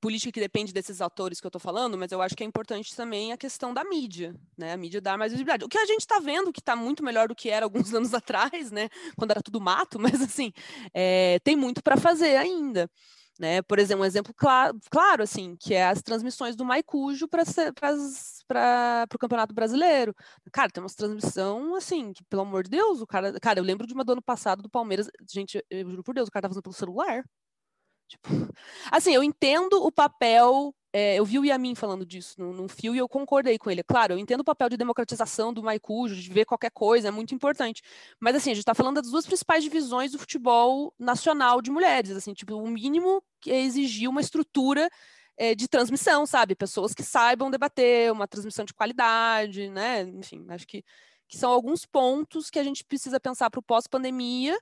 [0.00, 2.94] política que depende desses atores que eu estou falando, mas eu acho que é importante
[2.94, 4.72] também a questão da mídia, né?
[4.72, 5.64] A mídia dar mais visibilidade.
[5.64, 8.14] O que a gente está vendo que está muito melhor do que era alguns anos
[8.14, 8.88] atrás, né?
[9.16, 10.52] Quando era tudo mato, mas assim,
[10.94, 12.88] é, tem muito para fazer ainda.
[13.38, 13.62] Né?
[13.62, 17.44] Por exemplo, um exemplo claro, assim, que é as transmissões do Maicujo para
[19.14, 20.12] o Campeonato Brasileiro.
[20.52, 23.38] Cara, tem uma transmissão assim, que, pelo amor de Deus, o cara.
[23.40, 25.08] Cara, eu lembro de uma do ano passado do Palmeiras.
[25.30, 27.24] Gente, eu juro por Deus, o cara tá fazendo pelo celular.
[28.08, 28.28] Tipo,
[28.90, 30.74] assim, eu entendo o papel.
[30.92, 33.82] É, eu vi o Yamin falando disso num, num fio e eu concordei com ele.
[33.82, 37.34] Claro, eu entendo o papel de democratização do Maicujo, de ver qualquer coisa, é muito
[37.34, 37.82] importante.
[38.18, 42.10] Mas, assim, a gente está falando das duas principais divisões do futebol nacional de mulheres.
[42.12, 44.88] Assim, tipo, o mínimo que é exigir uma estrutura
[45.36, 46.54] é, de transmissão, sabe?
[46.54, 50.02] Pessoas que saibam debater, uma transmissão de qualidade, né?
[50.02, 50.82] Enfim, acho que,
[51.28, 54.58] que são alguns pontos que a gente precisa pensar para o pós-pandemia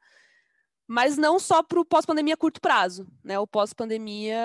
[0.86, 3.38] mas não só para o pós-pandemia curto prazo, né?
[3.38, 4.38] O pós-pandemia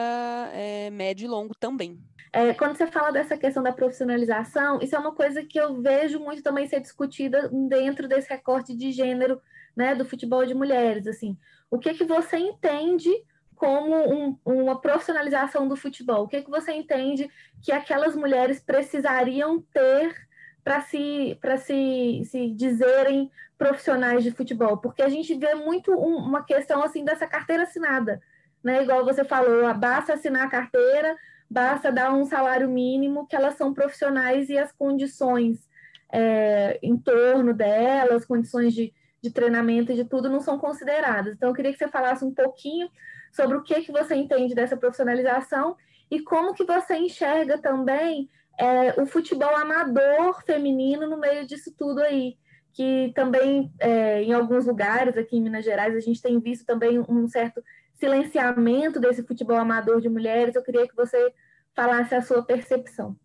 [0.54, 2.00] é médio e longo também.
[2.34, 6.20] É, quando você fala dessa questão da profissionalização, isso é uma coisa que eu vejo
[6.20, 9.42] muito também ser discutida dentro desse recorte de gênero,
[9.76, 11.38] né, do futebol de mulheres, assim.
[11.70, 13.10] O que que você entende
[13.56, 16.24] como um, uma profissionalização do futebol?
[16.24, 17.30] O que que você entende
[17.62, 20.16] que aquelas mulheres precisariam ter
[20.64, 23.30] para se, se, se dizerem
[23.62, 28.20] profissionais de futebol, porque a gente vê muito um, uma questão assim dessa carteira assinada,
[28.64, 28.82] né?
[28.82, 31.16] Igual você falou, basta assinar a carteira,
[31.48, 35.70] basta dar um salário mínimo, que elas são profissionais e as condições
[36.12, 41.36] é, em torno delas, condições de, de treinamento e de tudo não são consideradas.
[41.36, 42.90] Então, eu queria que você falasse um pouquinho
[43.32, 45.78] sobre o que, que você entende dessa profissionalização
[46.10, 48.28] e como que você enxerga também
[48.60, 52.38] é, o futebol amador feminino no meio disso tudo aí,
[52.74, 57.00] que também é, em alguns lugares aqui em Minas Gerais a gente tem visto também
[57.00, 57.64] um certo
[57.96, 60.56] silenciamento desse futebol amador de mulheres.
[60.56, 61.34] Eu queria que você
[61.76, 63.16] falasse a sua percepção.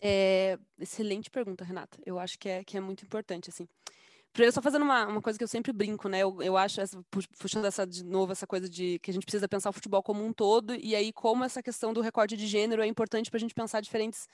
[0.00, 1.98] É, excelente pergunta, Renata.
[2.04, 3.68] Eu acho que é, que é muito importante, assim.
[4.32, 6.20] Primeiro, só fazendo uma, uma coisa que eu sempre brinco, né?
[6.20, 7.00] Eu, eu acho, essa,
[7.38, 10.24] puxando essa, de novo, essa coisa de que a gente precisa pensar o futebol como
[10.24, 13.40] um todo, e aí como essa questão do recorde de gênero é importante para a
[13.40, 14.28] gente pensar diferentes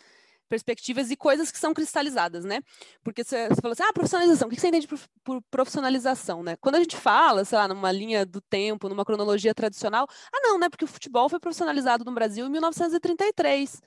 [0.49, 2.61] perspectivas e coisas que são cristalizadas, né?
[3.03, 6.57] Porque você, você falou assim, ah, profissionalização, o que você entende por, por, profissionalização, né?
[6.57, 10.59] Quando a gente fala, sei lá, numa linha do tempo, numa cronologia tradicional, ah, não,
[10.59, 10.69] né?
[10.69, 13.81] Porque o futebol foi profissionalizado no Brasil em 1933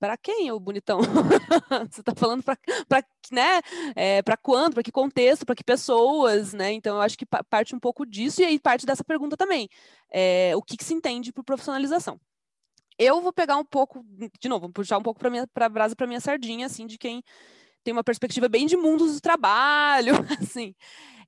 [0.00, 0.98] para quem, o bonitão?
[1.90, 2.56] Você está falando para
[3.30, 3.60] né?
[3.94, 6.72] É, para quando, para que contexto, para que pessoas, né?
[6.72, 9.68] Então eu acho que parte um pouco disso e aí parte dessa pergunta também.
[10.10, 12.18] É, o que, que, se entende por profissionalização?
[13.02, 14.04] Eu vou pegar um pouco,
[14.38, 17.22] de novo, vou puxar um pouco para para brasa para minha sardinha, assim, de quem
[17.82, 20.74] tem uma perspectiva bem de mundos do trabalho, assim.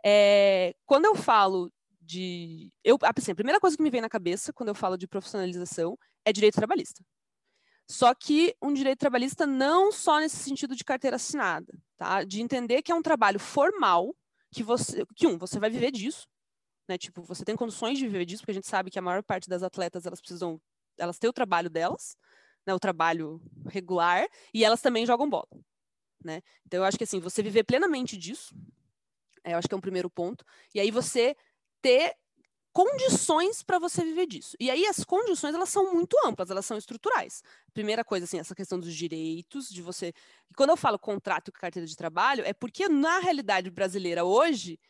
[0.04, 4.52] É, quando eu falo de, eu, assim, a primeira coisa que me vem na cabeça
[4.52, 7.02] quando eu falo de profissionalização é direito trabalhista.
[7.88, 12.22] Só que um direito trabalhista não só nesse sentido de carteira assinada, tá?
[12.22, 14.14] De entender que é um trabalho formal,
[14.50, 16.26] que você, que um, você vai viver disso,
[16.88, 16.98] né?
[16.98, 19.48] Tipo, você tem condições de viver disso, porque a gente sabe que a maior parte
[19.48, 20.60] das atletas, elas precisam,
[20.98, 22.16] elas têm o trabalho delas,
[22.66, 22.74] né?
[22.74, 25.48] O trabalho regular, e elas também jogam bola,
[26.24, 26.42] né?
[26.66, 28.54] Então eu acho que assim, você viver plenamente disso,
[29.44, 31.36] eu acho que é um primeiro ponto, e aí você
[31.80, 32.16] ter
[32.72, 34.56] condições para você viver disso.
[34.58, 37.42] E aí as condições elas são muito amplas, elas são estruturais.
[37.74, 40.12] Primeira coisa assim, essa questão dos direitos, de você.
[40.56, 44.80] Quando eu falo contrato e carteira de trabalho, é porque na realidade brasileira hoje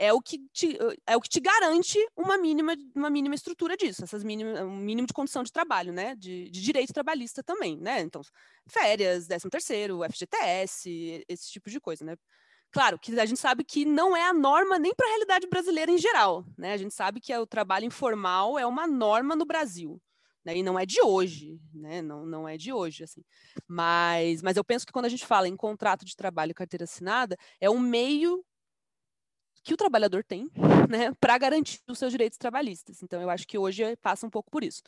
[0.00, 4.02] é o que te, é o que te garante uma mínima, uma mínima estrutura disso,
[4.02, 6.14] essas mínimas, um mínimo de condição de trabalho, né?
[6.16, 8.00] De, de direito trabalhista também, né?
[8.00, 8.22] Então,
[8.66, 12.16] férias, 13 terceiro, FGTS, esse tipo de coisa, né?
[12.72, 15.90] Claro que a gente sabe que não é a norma nem para a realidade brasileira
[15.90, 16.72] em geral, né?
[16.72, 20.00] A gente sabe que o trabalho informal é uma norma no Brasil,
[20.42, 20.56] né?
[20.56, 22.00] E não é de hoje, né?
[22.00, 23.22] Não, não é de hoje, assim.
[23.68, 26.84] Mas, mas eu penso que quando a gente fala em contrato de trabalho e carteira
[26.84, 28.42] assinada, é um meio
[29.62, 30.50] que o trabalhador tem,
[30.88, 33.02] né, para garantir os seus direitos trabalhistas.
[33.02, 34.82] Então, eu acho que hoje passa um pouco por isso.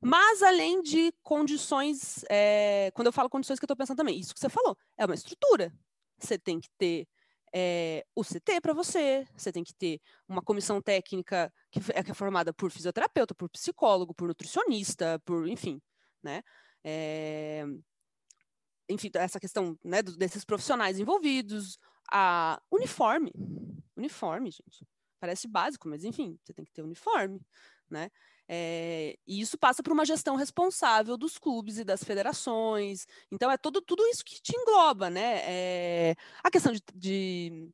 [0.00, 4.34] Mas, além de condições, é, quando eu falo condições que eu estou pensando também, isso
[4.34, 5.72] que você falou, é uma estrutura.
[6.18, 7.06] Você tem que ter
[7.54, 12.10] é, o CT para você, você tem que ter uma comissão técnica que é, que
[12.10, 15.80] é, formada por fisioterapeuta, por psicólogo, por nutricionista, por, enfim,
[16.22, 16.42] né?
[16.82, 17.64] É,
[18.88, 21.78] enfim, essa questão né, desses profissionais envolvidos,
[22.10, 23.32] a uniforme,
[23.96, 24.86] uniforme, gente,
[25.20, 27.40] parece básico, mas enfim, você tem que ter uniforme,
[27.90, 28.10] né?
[28.48, 33.06] É, e isso passa por uma gestão responsável dos clubes e das federações.
[33.30, 35.40] Então, é todo, tudo isso que te engloba, né?
[35.44, 37.70] É, a questão de, de,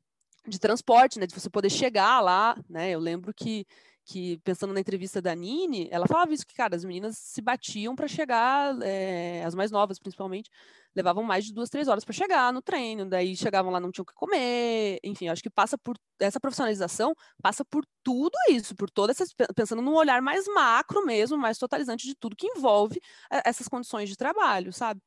[0.46, 1.26] de, transporte, né?
[1.26, 2.90] De você poder chegar lá, né?
[2.90, 3.66] Eu lembro que
[4.08, 7.94] que pensando na entrevista da Nini, ela falava isso que, cara, as meninas se batiam
[7.94, 10.48] para chegar, é, as mais novas principalmente,
[10.96, 14.04] levavam mais de duas, três horas para chegar no treino, daí chegavam lá não tinham
[14.04, 18.88] o que comer, enfim, acho que passa por essa profissionalização, passa por tudo isso, por
[18.90, 22.98] todas essas, pensando num olhar mais macro mesmo, mais totalizante de tudo que envolve
[23.30, 25.02] é, essas condições de trabalho, sabe?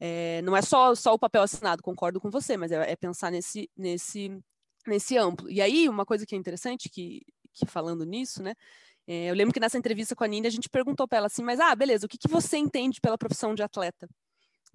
[0.00, 3.30] É, não é só, só o papel assinado, concordo com você, mas é, é pensar
[3.30, 4.42] nesse, nesse,
[4.86, 5.50] nesse amplo.
[5.50, 7.20] E aí, uma coisa que é interessante, que
[7.58, 8.54] que falando nisso, né?
[9.06, 11.42] É, eu lembro que nessa entrevista com a Nina, a gente perguntou para ela assim,
[11.42, 14.08] mas ah, beleza, o que, que você entende pela profissão de atleta?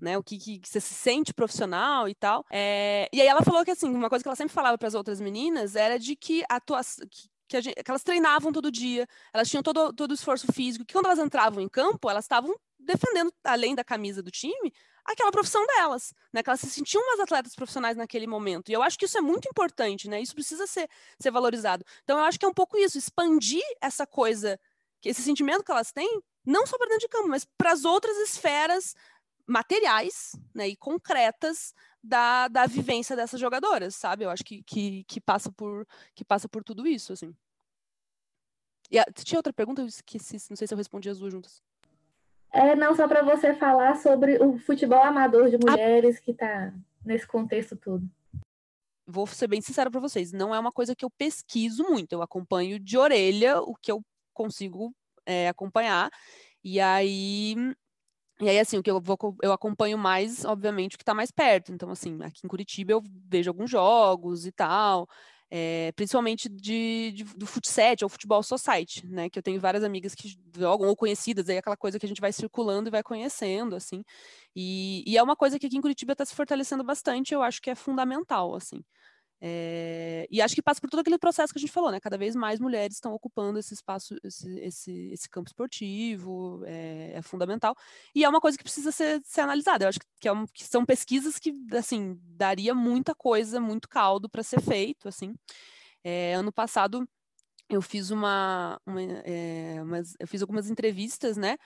[0.01, 2.43] Né, o que, que, você se sente profissional e tal.
[2.51, 4.95] É, e aí ela falou que assim, uma coisa que ela sempre falava para as
[4.95, 9.07] outras meninas era de que a atuação, que, que, gente, que, elas treinavam todo dia,
[9.31, 12.53] elas tinham todo, todo o esforço físico, que quando elas entravam em campo, elas estavam
[12.79, 14.73] defendendo, além da camisa do time,
[15.05, 16.41] aquela profissão delas, né?
[16.41, 18.69] Que elas se sentiam umas atletas profissionais naquele momento.
[18.69, 20.21] E eu acho que isso é muito importante, né?
[20.21, 20.89] Isso precisa ser,
[21.19, 21.85] ser valorizado.
[22.03, 24.59] Então eu acho que é um pouco isso, expandir essa coisa,
[25.03, 28.17] esse sentimento que elas têm, não só para dentro de campo, mas para as outras
[28.17, 28.95] esferas
[29.47, 30.67] materiais, né?
[30.69, 34.25] E concretas da, da vivência dessas jogadoras, sabe?
[34.25, 37.35] Eu acho que, que, que passa por que passa por tudo isso, assim.
[38.91, 41.61] E a, tinha outra pergunta, eu esqueci, não sei se eu respondi as duas juntas.
[42.53, 46.71] É, não, só para você falar sobre o futebol amador de mulheres que está
[47.03, 48.07] nesse contexto todo.
[49.07, 52.21] Vou ser bem sincera para vocês, não é uma coisa que eu pesquiso muito, eu
[52.21, 54.01] acompanho de orelha o que eu
[54.33, 56.11] consigo é, acompanhar,
[56.63, 57.55] e aí
[58.39, 61.31] e aí, assim, o que eu vou eu acompanho mais, obviamente, o que está mais
[61.31, 61.71] perto.
[61.71, 65.07] Então, assim, aqui em Curitiba eu vejo alguns jogos e tal
[65.55, 69.29] é, principalmente de, de, do futsal ou futebol society, né?
[69.29, 72.19] Que eu tenho várias amigas que jogam ou conhecidas, aí aquela coisa que a gente
[72.19, 74.03] vai circulando e vai conhecendo, assim.
[74.55, 77.61] E, e é uma coisa que aqui em Curitiba está se fortalecendo bastante, eu acho
[77.61, 78.83] que é fundamental, assim.
[79.45, 81.99] É, e acho que passa por todo aquele processo que a gente falou, né?
[81.99, 87.21] Cada vez mais mulheres estão ocupando esse espaço, esse, esse, esse campo esportivo, é, é,
[87.21, 87.75] fundamental.
[88.15, 89.83] E é uma coisa que precisa ser, ser analisada.
[89.83, 94.29] Eu acho que, é um, que, são pesquisas que, assim, daria muita coisa, muito caldo
[94.29, 95.35] para ser feito, assim.
[96.05, 97.05] É, ano passado
[97.69, 99.01] eu fiz uma, uma
[99.81, 101.57] umas, eu fiz algumas entrevistas, né?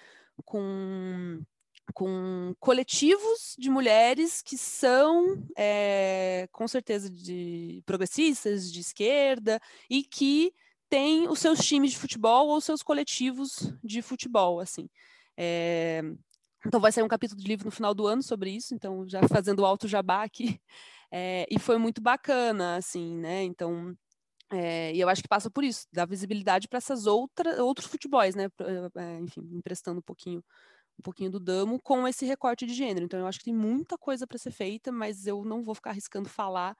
[0.45, 1.43] Com
[1.93, 10.53] com coletivos de mulheres que são, é, com certeza, de progressistas, de esquerda, e que
[10.89, 14.89] têm os seus times de futebol ou seus coletivos de futebol, assim.
[15.35, 16.01] É,
[16.65, 19.21] então vai sair um capítulo de livro no final do ano sobre isso, então já
[19.27, 20.59] fazendo alto jabá aqui.
[21.11, 23.43] É, e foi muito bacana, assim, né?
[23.43, 23.95] Então,
[24.51, 28.35] é, e eu acho que passa por isso, dar visibilidade para essas outras outros futebols,
[28.35, 28.49] né?
[29.21, 30.43] enfim, emprestando um pouquinho
[30.99, 33.05] um pouquinho do Damo com esse recorte de gênero.
[33.05, 35.91] Então, eu acho que tem muita coisa para ser feita, mas eu não vou ficar
[35.91, 36.75] arriscando falar.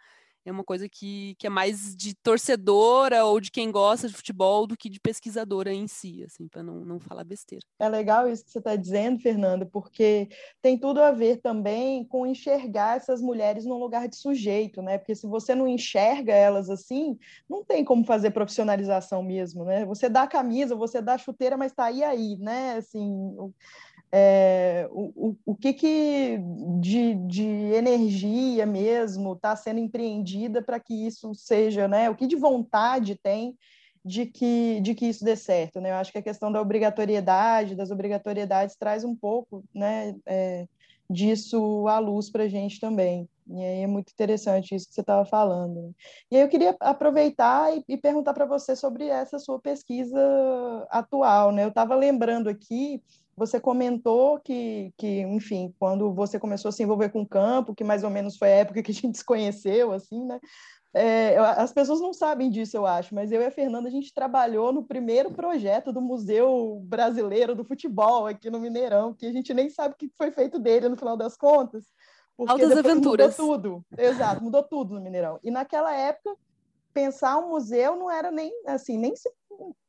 [0.47, 4.65] É uma coisa que, que é mais de torcedora ou de quem gosta de futebol
[4.65, 7.65] do que de pesquisadora em si, assim, para não, não falar besteira.
[7.77, 10.29] É legal isso que você está dizendo, Fernanda, porque
[10.61, 14.97] tem tudo a ver também com enxergar essas mulheres num lugar de sujeito, né?
[14.97, 19.85] Porque se você não enxerga elas assim, não tem como fazer profissionalização mesmo, né?
[19.85, 22.77] Você dá camisa, você dá chuteira, mas está aí aí, né?
[22.77, 23.35] Assim,
[24.11, 26.39] é, o, o, o que, que
[26.79, 32.09] de, de energia mesmo está sendo empreendida para que isso seja, né?
[32.09, 33.57] O que de vontade tem
[34.03, 35.91] de que, de que isso dê certo, né?
[35.91, 40.65] Eu acho que a questão da obrigatoriedade, das obrigatoriedades, traz um pouco, né, é,
[41.09, 43.27] disso à luz para a gente também.
[43.49, 45.93] E aí é muito interessante isso que você estava falando.
[46.31, 50.17] E aí eu queria aproveitar e, e perguntar para você sobre essa sua pesquisa
[50.89, 51.63] atual, né?
[51.63, 53.01] Eu estava lembrando aqui
[53.37, 57.83] Você comentou que, que, enfim, quando você começou a se envolver com o campo, que
[57.83, 60.39] mais ou menos foi a época que a gente se conheceu, assim, né?
[60.93, 64.11] É, as pessoas não sabem disso, eu acho, mas eu e a Fernanda, a gente
[64.11, 69.53] trabalhou no primeiro projeto do Museu Brasileiro do Futebol aqui no Mineirão, que a gente
[69.53, 71.85] nem sabe o que foi feito dele no final das contas.
[72.35, 73.37] Porque Altas aventuras.
[73.37, 73.85] Mudou tudo.
[73.95, 75.39] Exato, mudou tudo no Mineirão.
[75.43, 76.35] E naquela época,
[76.91, 79.29] pensar um museu não era nem assim, nem se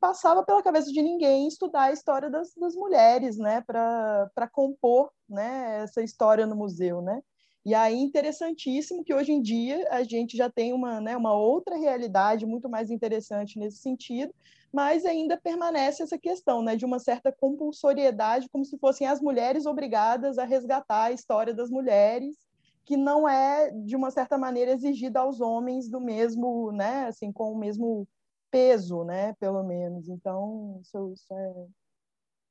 [0.01, 5.81] passava pela cabeça de ninguém estudar a história das, das mulheres, né, para compor, né,
[5.83, 7.23] essa história no museu, né?
[7.64, 11.77] E aí, interessantíssimo que hoje em dia a gente já tem uma, né, uma outra
[11.77, 14.33] realidade muito mais interessante nesse sentido,
[14.73, 19.66] mas ainda permanece essa questão né, de uma certa compulsoriedade, como se fossem as mulheres
[19.66, 22.37] obrigadas a resgatar a história das mulheres,
[22.85, 27.53] que não é, de uma certa maneira, exigida aos homens do mesmo, né, assim, com
[27.53, 28.09] o mesmo
[28.51, 30.09] peso, né, pelo menos.
[30.09, 31.66] Então, isso, isso é,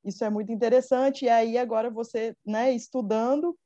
[0.04, 1.24] isso é muito interessante.
[1.24, 3.56] E aí, agora você, né, estudando,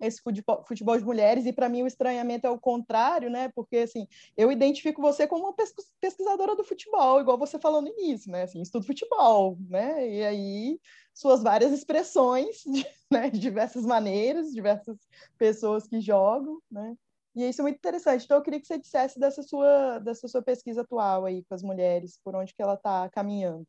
[0.00, 3.50] esse futebol, de mulheres, e para mim o estranhamento é o contrário, né?
[3.54, 4.06] Porque assim,
[4.36, 5.54] eu identifico você como uma
[6.00, 8.42] pesquisadora do futebol, igual você falou no início, né?
[8.42, 10.08] Assim, estudo futebol, né?
[10.08, 10.80] E aí
[11.12, 12.62] suas várias expressões,
[13.10, 13.28] né?
[13.28, 14.96] de diversas maneiras, diversas
[15.36, 16.96] pessoas que jogam, né?
[17.38, 18.24] E isso é muito interessante.
[18.24, 21.62] Então eu queria que você dissesse dessa sua dessa sua pesquisa atual aí com as
[21.62, 23.64] mulheres, por onde que ela está caminhando.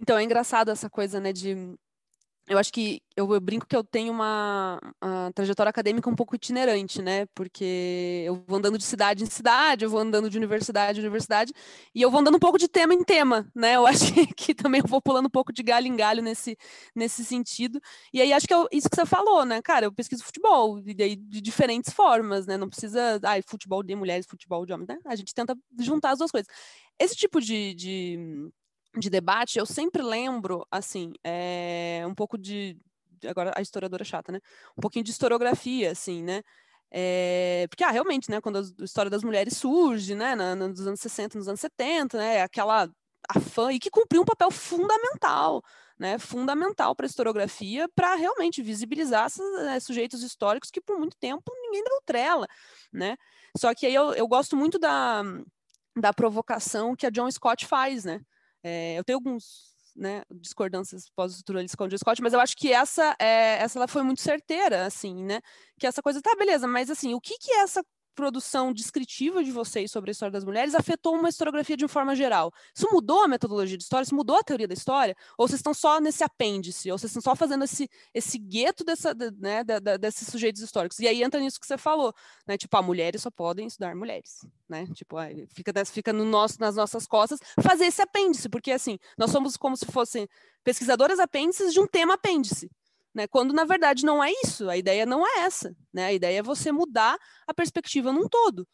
[0.00, 1.54] Então, é engraçado essa coisa, né, de
[2.48, 6.36] eu acho que eu, eu, brinco que eu tenho uma, uma, trajetória acadêmica um pouco
[6.36, 7.26] itinerante, né?
[7.34, 11.52] Porque eu vou andando de cidade em cidade, eu vou andando de universidade em universidade,
[11.92, 13.74] e eu vou andando um pouco de tema em tema, né?
[13.74, 16.56] Eu acho que, também eu vou pulando um pouco de galho em galho nesse,
[16.94, 17.80] nesse sentido.
[18.12, 19.60] E aí acho que é isso que você falou, né?
[19.60, 22.56] Cara, eu pesquiso futebol, e daí de diferentes formas, né?
[22.56, 24.98] Não precisa, ah, futebol de mulheres, futebol de homens, né?
[25.06, 26.48] A gente tenta juntar as duas coisas.
[26.98, 28.50] Esse tipo de, de
[28.96, 32.76] de debate, eu sempre lembro, assim, é, um pouco de.
[33.26, 34.40] Agora, a historiadora chata, né?
[34.76, 36.42] Um pouquinho de historiografia, assim, né?
[36.90, 41.00] É, porque, ah, realmente, né, quando a história das mulheres surge, né, na, nos anos
[41.00, 42.88] 60, nos anos 70, né, aquela
[43.28, 45.62] afã, e que cumpriu um papel fundamental,
[45.98, 51.16] né, fundamental para a historiografia, para realmente visibilizar esses, né, sujeitos históricos que por muito
[51.18, 52.46] tempo ninguém deu trela,
[52.92, 53.16] né,
[53.56, 55.22] só que aí eu, eu gosto muito da,
[55.96, 58.20] da provocação que a John Scott faz, né,
[58.68, 63.16] é, eu tenho alguns né, discordâncias pós-estruturalistas com o Scott, mas eu acho que essa,
[63.20, 65.40] é, essa ela foi muito certeira, assim, né?
[65.78, 67.84] Que essa coisa, tá, beleza, mas assim, o que que é essa
[68.16, 72.16] produção descritiva de vocês sobre a história das mulheres afetou uma historiografia de uma forma
[72.16, 72.52] geral.
[72.74, 74.04] Isso mudou a metodologia de história?
[74.04, 75.14] Isso mudou a teoria da história?
[75.38, 76.90] Ou vocês estão só nesse apêndice?
[76.90, 80.98] Ou vocês estão só fazendo esse, esse gueto dessa, né, da, da, desses sujeitos históricos?
[80.98, 82.12] E aí entra nisso que você falou,
[82.46, 82.56] né?
[82.56, 84.86] Tipo, a ah, mulheres só podem estudar mulheres, né?
[84.94, 89.30] Tipo, aí fica, fica no nosso, nas nossas costas fazer esse apêndice, porque assim, nós
[89.30, 90.26] somos como se fossem
[90.64, 92.70] pesquisadoras apêndices de um tema apêndice.
[93.16, 93.26] Né?
[93.26, 96.04] Quando na verdade não é isso, a ideia não é essa, né?
[96.04, 98.68] A ideia é você mudar a perspectiva num todo.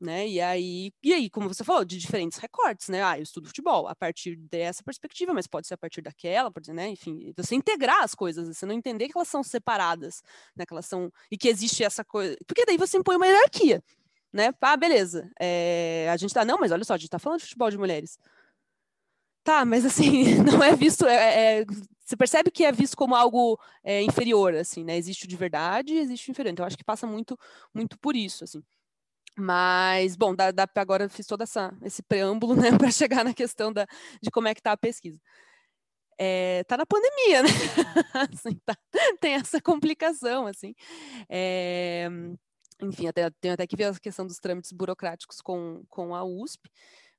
[0.00, 0.28] Né?
[0.28, 3.02] E aí, e aí, como você falou, de diferentes recortes, né?
[3.02, 6.72] Ah, eu estudo futebol a partir dessa perspectiva, mas pode ser a partir daquela, pode
[6.72, 6.88] né?
[6.88, 10.22] Enfim, você integrar as coisas, você não entender que elas são separadas,
[10.56, 10.64] né?
[10.64, 13.82] Que elas são e que existe essa coisa, porque daí você impõe uma hierarquia,
[14.32, 14.54] né?
[14.60, 15.28] Ah, beleza.
[15.40, 16.08] É...
[16.10, 18.18] a gente tá, não, mas olha só, a gente tá falando de futebol de mulheres.
[19.42, 21.06] Tá, mas assim, não é visto.
[21.06, 21.64] É, é,
[22.04, 24.96] você percebe que é visto como algo é, inferior, assim, né?
[24.96, 26.52] Existe o de verdade existe o inferior.
[26.52, 27.38] Então, acho que passa muito,
[27.74, 28.62] muito por isso, assim.
[29.38, 33.72] Mas, bom, dá, dá agora fiz todo essa, esse preâmbulo, né, para chegar na questão
[33.72, 33.86] da,
[34.22, 35.18] de como é que está a pesquisa.
[36.18, 37.48] É, tá na pandemia, né?
[38.34, 38.76] assim, tá,
[39.20, 40.74] tem essa complicação, assim.
[41.28, 42.08] É,
[42.82, 46.68] enfim, até, tenho até que ver a questão dos trâmites burocráticos com, com a USP,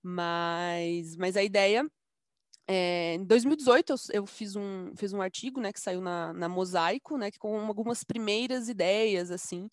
[0.04, 1.90] mas, mas a ideia
[2.74, 6.48] é, em 2018 eu, eu, fiz, um, fiz um artigo, né, que saiu na, na
[6.48, 9.70] Mosaico, né, com algumas primeiras ideias, assim,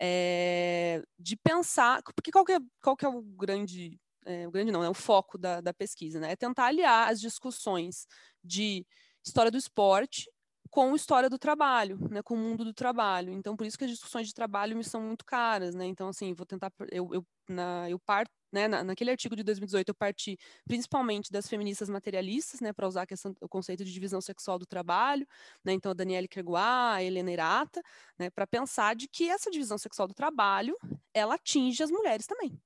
[0.00, 4.72] é, de pensar, porque qual que é, qual que é o grande, é, o grande
[4.72, 8.06] não, é o foco da, da pesquisa, né, é tentar aliar as discussões
[8.42, 8.86] de
[9.22, 10.30] história do esporte
[10.70, 13.32] com história do trabalho, né, com o mundo do trabalho.
[13.34, 15.84] Então, por isso que as discussões de trabalho me são muito caras, né?
[15.84, 19.88] Então, assim, vou tentar, eu, eu, na, eu parto, né, na, naquele artigo de 2018
[19.88, 24.58] eu parti principalmente das feministas materialistas, né, para usar questão, o conceito de divisão sexual
[24.58, 25.26] do trabalho,
[25.64, 25.72] né?
[25.72, 27.82] Então, a Danielle Kerguá, a Helena Irata,
[28.18, 30.76] né, para pensar de que essa divisão sexual do trabalho,
[31.14, 32.60] ela atinge as mulheres também.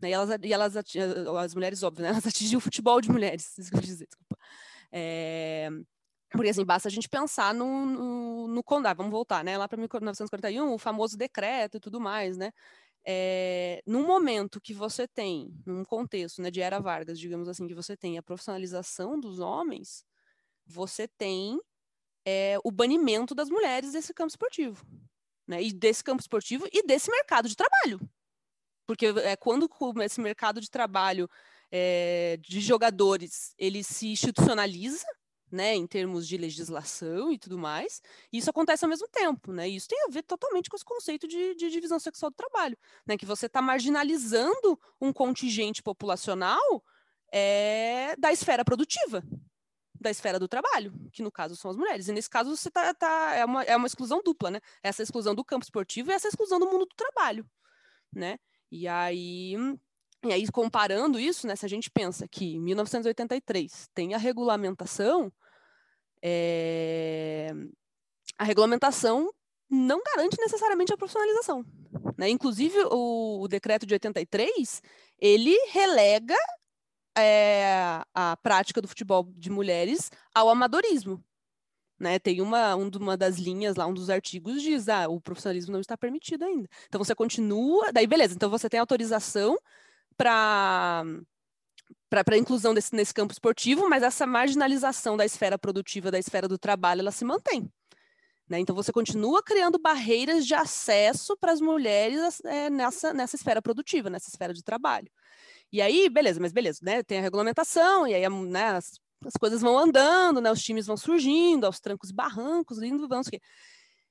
[0.00, 3.56] Né, e elas, e elas as mulheres, óbvio, né, elas atingem o futebol de mulheres,
[3.58, 4.36] isso que eu dizer, desculpa.
[4.90, 5.70] É,
[6.30, 9.76] porque, assim, basta a gente pensar no, no, no condado, vamos voltar, né, lá para
[9.76, 12.52] 1941, o famoso decreto e tudo mais, né,
[13.04, 17.74] é, num momento que você tem, num contexto, né, de era Vargas, digamos assim, que
[17.74, 20.04] você tem a profissionalização dos homens,
[20.66, 21.60] você tem
[22.24, 24.86] é, o banimento das mulheres desse campo esportivo,
[25.46, 25.62] né?
[25.62, 28.00] E desse campo esportivo e desse mercado de trabalho.
[28.86, 29.68] Porque é, quando
[30.02, 31.28] esse mercado de trabalho
[31.70, 35.06] é, de jogadores ele se institucionaliza,
[35.52, 38.00] né, em termos de legislação e tudo mais,
[38.32, 39.68] e isso acontece ao mesmo tempo, né?
[39.68, 42.76] E isso tem a ver totalmente com esse conceito de, de divisão sexual do trabalho,
[43.06, 43.18] né?
[43.18, 46.82] Que você está marginalizando um contingente populacional
[47.30, 49.22] é, da esfera produtiva,
[50.00, 52.08] da esfera do trabalho, que no caso são as mulheres.
[52.08, 54.60] E nesse caso você tá, tá é, uma, é uma exclusão dupla, né?
[54.82, 57.48] Essa exclusão do campo esportivo e essa exclusão do mundo do trabalho,
[58.12, 58.38] né?
[58.70, 59.54] E aí,
[60.24, 61.56] e aí comparando isso, né?
[61.56, 65.32] Se a gente pensa que em 1983 tem a regulamentação,
[66.22, 67.52] é,
[68.38, 69.32] a regulamentação
[69.68, 71.64] não garante necessariamente a profissionalização.
[72.16, 72.28] Né?
[72.28, 74.82] Inclusive, o, o decreto de 83,
[75.18, 76.36] ele relega
[77.16, 81.22] é, a prática do futebol de mulheres ao amadorismo.
[81.98, 82.18] Né?
[82.18, 85.96] Tem uma, uma das linhas lá, um dos artigos diz, ah, o profissionalismo não está
[85.96, 86.68] permitido ainda.
[86.88, 89.56] Então você continua, daí beleza, então você tem autorização
[90.16, 91.04] para
[92.08, 96.46] para a inclusão desse, nesse campo esportivo, mas essa marginalização da esfera produtiva, da esfera
[96.46, 97.70] do trabalho, ela se mantém.
[98.48, 98.60] Né?
[98.60, 104.10] Então você continua criando barreiras de acesso para as mulheres é, nessa, nessa esfera produtiva,
[104.10, 105.10] nessa esfera de trabalho.
[105.72, 107.02] E aí, beleza, mas beleza, né?
[107.02, 110.52] Tem a regulamentação, e aí né, as, as coisas vão andando, né?
[110.52, 113.40] Os times vão surgindo, aos trancos e barrancos, lindo, vamos que.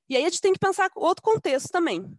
[0.10, 2.12] E aí a gente tem que pensar outro contexto também,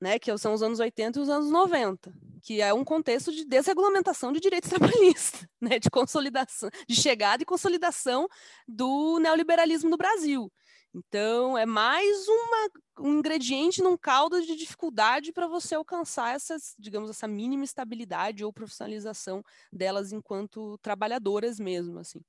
[0.00, 0.18] né?
[0.18, 4.32] Que são os anos 80 e os anos 90, que é um contexto de desregulamentação
[4.32, 5.78] de direitos trabalhistas, né?
[5.78, 8.28] De consolidação, de chegada e consolidação
[8.66, 10.50] do neoliberalismo no Brasil.
[10.92, 17.08] Então, é mais uma, um ingrediente num caldo de dificuldade para você alcançar essas, digamos,
[17.08, 22.20] essa mínima estabilidade ou profissionalização delas enquanto trabalhadoras mesmo, assim.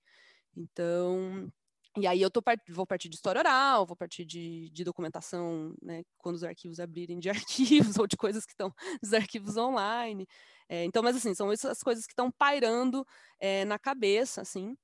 [0.55, 1.51] Então,
[1.97, 2.61] e aí eu part...
[2.71, 7.19] vou partir de história oral, vou partir de, de documentação, né, quando os arquivos abrirem
[7.19, 7.29] de
[7.89, 8.73] arquivos ou de coisas que estão
[9.03, 10.27] nos arquivos online.
[10.69, 13.05] É, então, mas assim, são essas coisas que estão pairando
[13.39, 14.77] é, na cabeça, assim.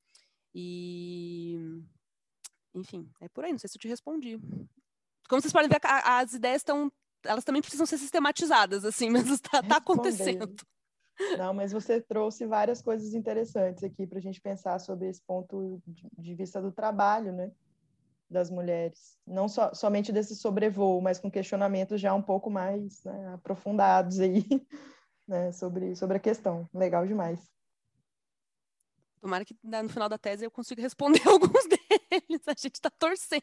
[0.53, 1.58] E
[2.74, 4.38] enfim, é por aí, não sei se eu te respondi.
[5.28, 6.91] Como vocês podem ver, as ideias estão.
[7.24, 10.55] Elas também precisam ser sistematizadas, assim, mas está tá acontecendo.
[11.38, 15.82] Não, mas você trouxe várias coisas interessantes aqui para a gente pensar sobre esse ponto
[16.18, 17.51] de vista do trabalho, né?
[18.30, 19.18] Das mulheres.
[19.26, 24.43] Não só, somente desse sobrevoo, mas com questionamentos já um pouco mais né, aprofundados aí,
[25.28, 25.51] né?
[25.51, 26.70] Sobre, sobre a questão.
[26.74, 27.51] Legal demais.
[29.20, 32.47] Tomara que no final da tese eu consiga responder alguns deles.
[32.47, 33.41] A gente está torcendo.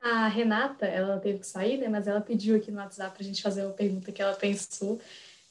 [0.00, 1.88] A Renata, ela teve que sair, né?
[1.88, 5.00] Mas ela pediu aqui no WhatsApp para a gente fazer uma pergunta que ela pensou.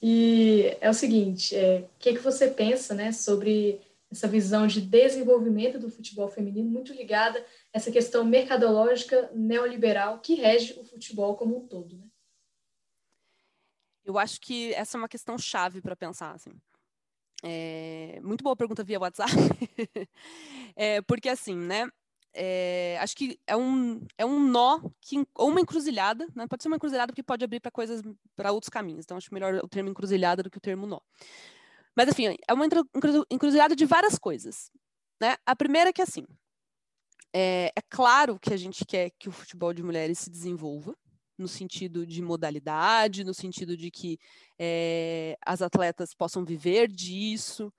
[0.02, 3.80] E é o seguinte: é, o que, que você pensa, né, sobre
[4.12, 7.43] essa visão de desenvolvimento do futebol feminino, muito ligada a
[7.78, 12.06] essa questão mercadológica neoliberal que rege o futebol como um todo, né?
[14.04, 16.52] Eu acho que essa é uma questão chave para pensar, assim.
[17.43, 19.32] É, muito boa pergunta via WhatsApp,
[20.76, 21.88] é, porque assim, né?
[22.34, 26.47] É, acho que é um, é um nó que, ou uma encruzilhada, né?
[26.47, 28.01] Pode ser uma encruzilhada porque pode abrir para coisas,
[28.36, 29.05] para outros caminhos.
[29.05, 30.99] Então, acho melhor o termo encruzilhada do que o termo nó.
[31.95, 32.65] Mas, enfim, é uma
[33.30, 34.71] encruzilhada de várias coisas.
[35.19, 35.36] Né?
[35.45, 36.25] A primeira é que, assim,
[37.34, 40.95] é, é claro que a gente quer que o futebol de mulheres se desenvolva,
[41.38, 44.19] no sentido de modalidade, no sentido de que
[44.59, 47.73] é, as atletas possam viver disso,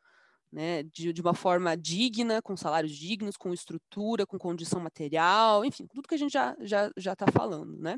[0.53, 5.87] né, de, de, uma forma digna, com salários dignos, com estrutura, com condição material, enfim,
[5.87, 7.97] tudo que a gente já já já está falando, né?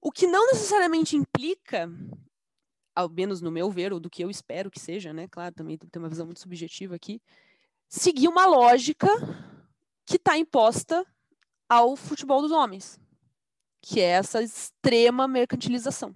[0.00, 1.88] O que não necessariamente implica,
[2.94, 5.28] ao menos no meu ver, ou do que eu espero que seja, né?
[5.28, 7.22] Claro, também tem uma visão muito subjetiva aqui,
[7.88, 9.08] seguir uma lógica
[10.04, 11.06] que está imposta
[11.68, 13.00] ao futebol dos homens,
[13.80, 16.12] que é essa extrema mercantilização.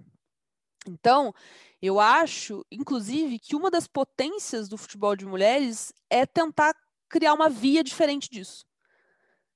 [0.89, 1.33] Então,
[1.81, 6.73] eu acho, inclusive, que uma das potências do futebol de mulheres é tentar
[7.09, 8.65] criar uma via diferente disso,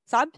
[0.06, 0.32] sabe?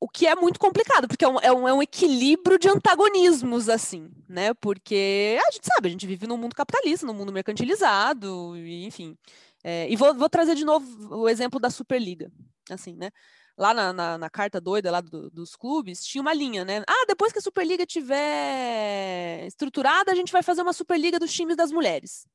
[0.00, 3.68] O que é muito complicado, porque é um, é um, é um equilíbrio de antagonismos,
[3.68, 4.52] assim, né?
[4.54, 9.16] Porque a gente sabe, a gente vive num mundo capitalista, num mundo mercantilizado, enfim.
[9.62, 12.32] É, e vou, vou trazer de novo o exemplo da Superliga,
[12.68, 13.10] assim, né?
[13.56, 16.82] Lá na, na, na, carta doida lá do, dos clubes, tinha uma linha, né?
[16.86, 21.56] Ah, depois que a Superliga tiver estruturada, a gente vai fazer uma Superliga dos times
[21.56, 22.26] das mulheres.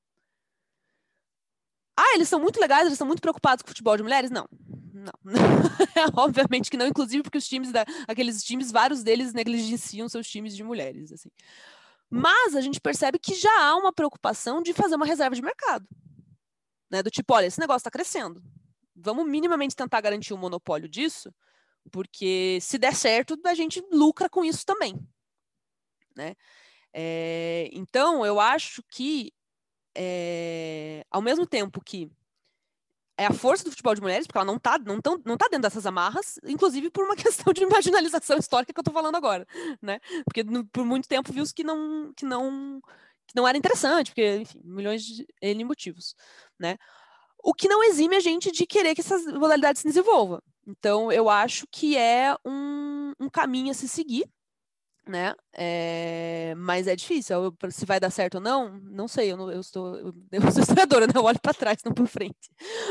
[1.95, 4.29] Ah, eles são muito legais, eles são muito preocupados com o futebol de mulheres?
[4.29, 4.47] Não.
[4.93, 5.13] Não.
[6.15, 10.55] Obviamente que não, inclusive porque os times da, aqueles times, vários deles negligenciam seus times
[10.55, 11.29] de mulheres, assim.
[12.09, 15.87] Mas a gente percebe que já há uma preocupação de fazer uma reserva de mercado
[16.89, 17.03] né?
[17.03, 18.41] Do tipo, olha, esse negócio está crescendo.
[18.97, 21.33] Vamos minimamente tentar garantir o monopólio disso,
[21.91, 24.99] porque se der certo, a gente lucra com isso também,
[26.15, 26.35] né?
[26.93, 29.31] É, então, eu acho que,
[29.95, 32.11] é, ao mesmo tempo que
[33.17, 35.45] é a força do futebol de mulheres, porque ela não está não tão, não tá
[35.45, 39.45] dentro dessas amarras, inclusive por uma questão de marginalização histórica que eu estou falando agora,
[39.81, 39.99] né?
[40.23, 42.79] Porque por muito tempo viu-se que não, que, não,
[43.25, 46.15] que não era interessante, porque, enfim, milhões de N motivos,
[46.59, 46.77] né?
[47.43, 50.41] O que não exime a gente de querer que essas modalidades se desenvolvam.
[50.67, 54.29] Então, eu acho que é um, um caminho a se seguir,
[55.07, 55.33] né?
[55.53, 57.55] É, mas é difícil.
[57.71, 59.31] Se vai dar certo ou não, não sei.
[59.31, 61.13] Eu, não, eu, estou, eu, eu sou historiadora, né?
[61.15, 62.49] Eu olho para trás, não para frente.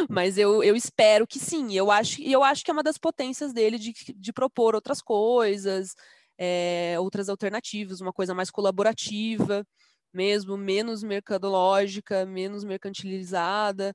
[0.09, 1.75] Mas eu, eu espero que sim.
[1.75, 5.95] Eu acho, eu acho que é uma das potências dele de, de propor outras coisas,
[6.39, 9.67] é, outras alternativas, uma coisa mais colaborativa,
[10.13, 13.95] mesmo menos mercadológica, menos mercantilizada.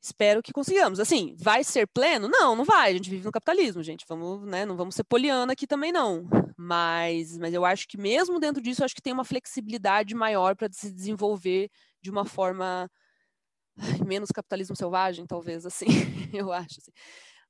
[0.00, 1.00] Espero que consigamos.
[1.00, 2.28] Assim, vai ser pleno?
[2.28, 2.90] Não, não vai.
[2.90, 4.04] A gente vive no capitalismo, gente.
[4.08, 4.64] Vamos, né?
[4.64, 6.28] Não vamos ser poliana aqui também, não.
[6.56, 10.68] Mas, mas eu acho que mesmo dentro disso, acho que tem uma flexibilidade maior para
[10.72, 11.70] se desenvolver
[12.00, 12.90] de uma forma
[14.06, 15.86] menos capitalismo selvagem, talvez, assim.
[16.32, 16.78] eu acho.
[16.80, 16.92] Assim.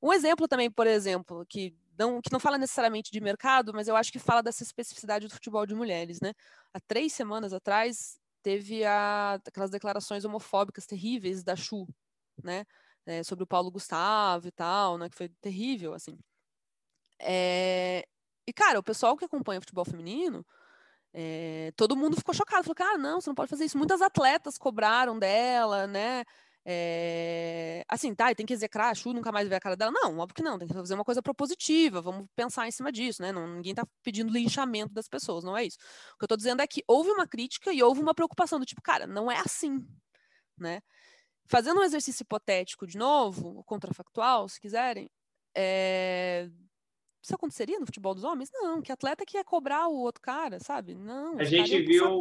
[0.03, 3.97] Um exemplo também, por exemplo, que não, que não fala necessariamente de mercado, mas eu
[3.97, 6.33] acho que fala dessa especificidade do futebol de mulheres, né?
[6.73, 11.87] Há três semanas atrás teve a, aquelas declarações homofóbicas terríveis da Chu,
[12.43, 12.65] né?
[13.07, 15.09] É, sobre o Paulo Gustavo e tal, né?
[15.09, 16.19] Que foi terrível, assim.
[17.21, 18.07] É...
[18.47, 20.45] E, cara, o pessoal que acompanha futebol feminino,
[21.15, 21.73] é...
[21.77, 22.65] todo mundo ficou chocado.
[22.65, 23.79] Falou, cara, não, você não pode fazer isso.
[23.79, 26.25] Muitas atletas cobraram dela, né?
[26.69, 27.85] É...
[27.89, 29.93] Assim, tá, tem que execrar a Chu, nunca mais ver a cara dela.
[29.93, 33.23] Não, óbvio que não, tem que fazer uma coisa propositiva, vamos pensar em cima disso,
[33.23, 33.31] né?
[33.31, 35.79] Não, ninguém tá pedindo linchamento das pessoas, não é isso.
[36.15, 38.67] O que eu tô dizendo é que houve uma crítica e houve uma preocupação do
[38.67, 39.87] tipo, cara, não é assim,
[40.59, 40.81] né?
[41.49, 45.09] Fazendo um exercício hipotético de novo, contrafactual, se quiserem,
[45.57, 46.49] é...
[47.23, 48.51] isso aconteceria no futebol dos homens?
[48.53, 50.95] Não, que atleta que ia cobrar o outro cara, sabe?
[50.95, 51.39] Não.
[51.39, 52.21] A gente viu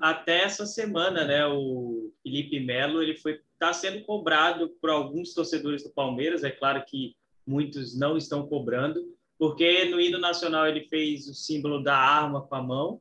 [0.00, 1.46] até essa semana, né?
[1.46, 6.42] O Felipe Melo, ele foi está sendo cobrado por alguns torcedores do Palmeiras.
[6.42, 7.14] É claro que
[7.46, 9.00] muitos não estão cobrando,
[9.38, 13.00] porque no hino nacional ele fez o símbolo da arma com a mão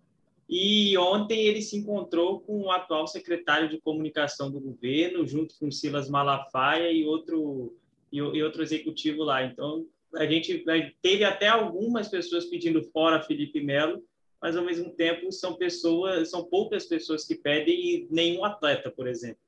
[0.52, 5.72] e ontem ele se encontrou com o atual secretário de comunicação do governo, junto com
[5.72, 7.74] Silas Malafaia e outro,
[8.12, 9.45] e, e outro executivo lá.
[9.45, 10.66] Então, a gente
[11.02, 14.04] teve até algumas pessoas pedindo fora Felipe Melo,
[14.41, 19.08] mas ao mesmo tempo são pessoas, são poucas pessoas que pedem e nenhum atleta, por
[19.08, 19.39] exemplo.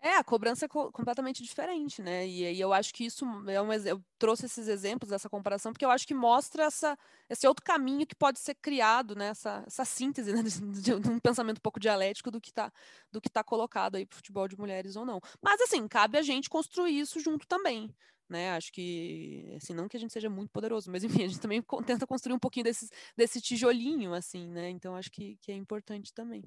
[0.00, 2.26] É, a cobrança é co completamente diferente, né?
[2.26, 5.84] E aí eu acho que isso é um eu trouxe esses exemplos dessa comparação porque
[5.84, 6.96] eu acho que mostra essa,
[7.28, 9.28] esse outro caminho que pode ser criado, né?
[9.28, 10.42] Essa, essa síntese né?
[10.42, 12.72] de, de, um pensamento um pouco dialético do que está
[13.10, 15.20] do que está colocado aí para futebol de mulheres ou não.
[15.42, 17.92] Mas assim cabe a gente construir isso junto também,
[18.28, 18.52] né?
[18.52, 21.60] Acho que assim não que a gente seja muito poderoso, mas enfim a gente também
[21.84, 24.70] tenta construir um pouquinho desse, desse tijolinho assim, né?
[24.70, 26.44] Então acho que, que é importante também.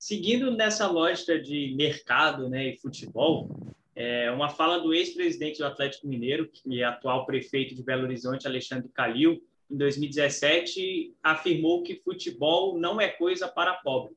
[0.00, 3.50] Seguindo nessa lógica de mercado né, e futebol,
[3.94, 8.46] é uma fala do ex-presidente do Atlético Mineiro, que é atual prefeito de Belo Horizonte,
[8.46, 14.16] Alexandre Calil, em 2017, afirmou que futebol não é coisa para pobre.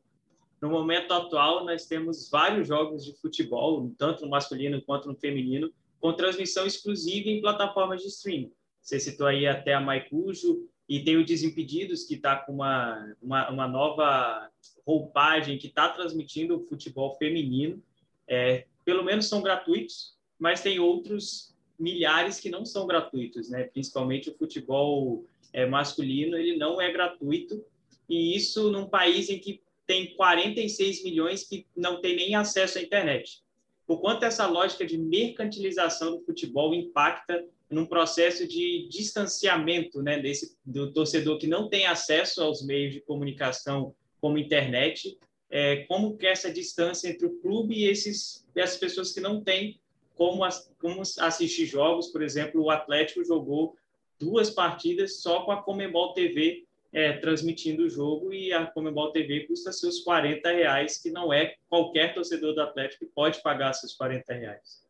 [0.62, 5.70] No momento atual, nós temos vários jogos de futebol, tanto no masculino quanto no feminino,
[6.00, 8.54] com transmissão exclusiva em plataformas de streaming.
[8.82, 13.50] Você citou aí até a Maicujo, e tem o Desimpedidos, que está com uma, uma,
[13.50, 14.50] uma, nova
[14.86, 17.82] roupagem, que está transmitindo o futebol feminino.
[18.28, 23.64] É, pelo menos são gratuitos, mas tem outros milhares que não são gratuitos, né?
[23.64, 27.64] principalmente o futebol é, masculino, ele não é gratuito,
[28.10, 32.82] e isso num país em que tem 46 milhões que não tem nem acesso à
[32.82, 33.42] internet.
[33.86, 40.56] Por quanto essa lógica de mercantilização do futebol impacta num processo de distanciamento né, desse,
[40.66, 43.94] do torcedor que não tem acesso aos meios de comunicação
[44.24, 45.20] como internet,
[45.50, 49.82] é, como que essa distância entre o clube e esses, essas pessoas que não têm
[50.16, 50.48] como,
[50.80, 53.76] como assistir jogos, por exemplo, o Atlético jogou
[54.18, 56.64] duas partidas só com a Comembol TV
[56.94, 61.56] é, transmitindo o jogo e a Comembol TV custa seus 40 reais, que não é
[61.68, 64.88] qualquer torcedor do Atlético que pode pagar seus 40 reais.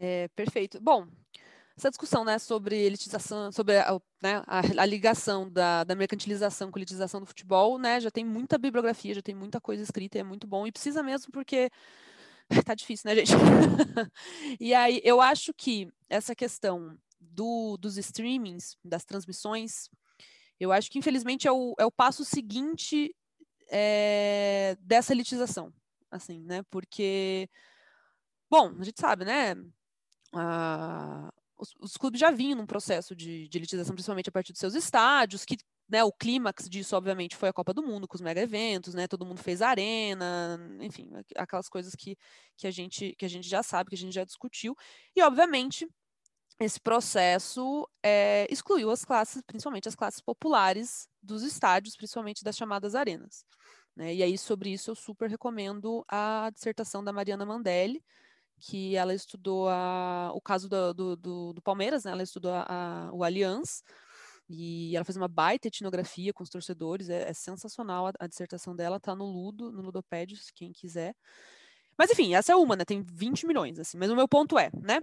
[0.00, 0.80] É, perfeito.
[0.80, 1.06] Bom,
[1.76, 6.78] essa discussão né, sobre elitização, sobre a, né, a, a ligação da, da, mercantilização com
[6.78, 10.22] a elitização do futebol, né, já tem muita bibliografia, já tem muita coisa escrita, é
[10.22, 11.70] muito bom, e precisa mesmo porque
[12.66, 13.32] tá difícil, né, gente?
[14.60, 19.88] e aí, eu acho que essa questão do, dos streamings, das transmissões,
[20.60, 23.14] eu acho que infelizmente é o, é o passo seguinte
[23.70, 25.72] é, dessa elitização.
[26.10, 26.62] assim, né?
[26.70, 27.48] Porque,
[28.50, 29.56] bom, a gente sabe, né?
[30.34, 31.32] Ah,
[31.62, 34.74] os, os, clubes já vinham num processo de, de elitização, principalmente a partir dos seus
[34.74, 35.56] estádios, que
[35.88, 39.06] né, o clímax disso, obviamente, foi a Copa do Mundo, com os mega eventos, né?
[39.06, 42.16] Todo mundo fez arena, enfim, aquelas coisas que,
[42.56, 44.74] que, a gente, que a gente já sabe, que a gente já discutiu.
[45.14, 45.86] E, obviamente,
[46.58, 52.94] esse processo é, excluiu as classes, principalmente as classes populares dos estádios, principalmente das chamadas
[52.94, 53.44] arenas.
[53.94, 54.14] Né?
[54.14, 58.02] E aí, sobre isso, eu super recomendo a dissertação da Mariana Mandelli,
[58.64, 62.12] que ela estudou a, o caso do, do, do, do Palmeiras, né?
[62.12, 63.82] ela estudou a, a, o Allianz,
[64.48, 68.76] e ela fez uma baita etnografia com os torcedores, é, é sensacional a, a, dissertação
[68.76, 71.12] dela, tá no Ludo, no Ludopédios, quem quiser.
[71.98, 72.84] Mas enfim, essa é uma, né?
[72.84, 73.98] Tem 20 milhões, assim.
[73.98, 75.00] Mas o meu ponto é, né?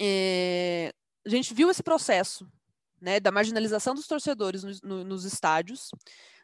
[0.00, 0.92] É,
[1.24, 2.50] a gente viu esse processo
[3.00, 5.90] né, da marginalização dos torcedores no, no, nos estádios.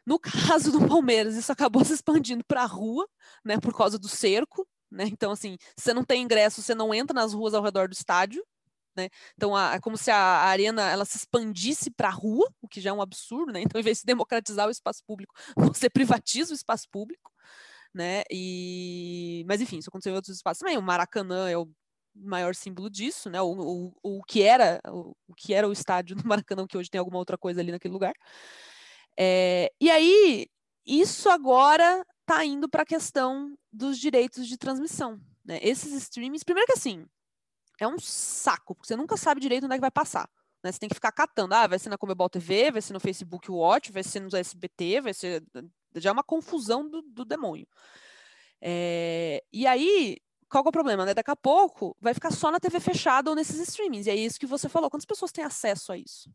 [0.05, 0.17] No
[0.63, 3.05] caso do Palmeiras, isso acabou se expandindo para a rua,
[3.43, 4.65] né, por causa do cerco.
[4.91, 5.05] Né?
[5.07, 8.43] Então, assim, você não tem ingresso, você não entra nas ruas ao redor do estádio.
[8.95, 9.09] Né?
[9.35, 12.67] Então, a, é como se a, a, arena ela se expandisse para a rua, o
[12.67, 13.51] que já é um absurdo.
[13.51, 13.61] Né?
[13.69, 17.31] Então, em vez de democratizar o espaço público, você privatiza o espaço público.
[17.93, 18.23] Né?
[18.31, 19.43] E...
[19.47, 20.77] Mas, enfim, isso aconteceu em outros espaços também.
[20.77, 21.69] O Maracanã é o
[22.15, 23.41] maior símbolo disso, né?
[23.41, 26.89] O, o, o que era o, o, que era o estádio do Maracanã, que hoje
[26.89, 28.13] tem alguma outra coisa ali naquele lugar.
[29.17, 30.47] É, e aí,
[30.85, 35.19] isso agora está indo para a questão dos direitos de transmissão.
[35.43, 35.59] Né?
[35.63, 37.07] Esses streamings, primeiro que assim,
[37.79, 40.29] é um saco, porque você nunca sabe direito onde é que vai passar.
[40.63, 40.71] Né?
[40.71, 41.55] Você tem que ficar catando.
[41.55, 45.01] Ah, vai ser na Comebol TV, vai ser no Facebook Watch, vai ser no SBT,
[45.01, 45.43] vai ser.
[45.95, 47.67] Já é uma confusão do, do demônio.
[48.61, 50.17] É, e aí,
[50.49, 51.13] qual é o problema, né?
[51.13, 54.05] Daqui a pouco vai ficar só na TV fechada ou nesses streamings.
[54.05, 54.89] E é isso que você falou.
[54.89, 56.29] Quantas pessoas têm acesso a isso?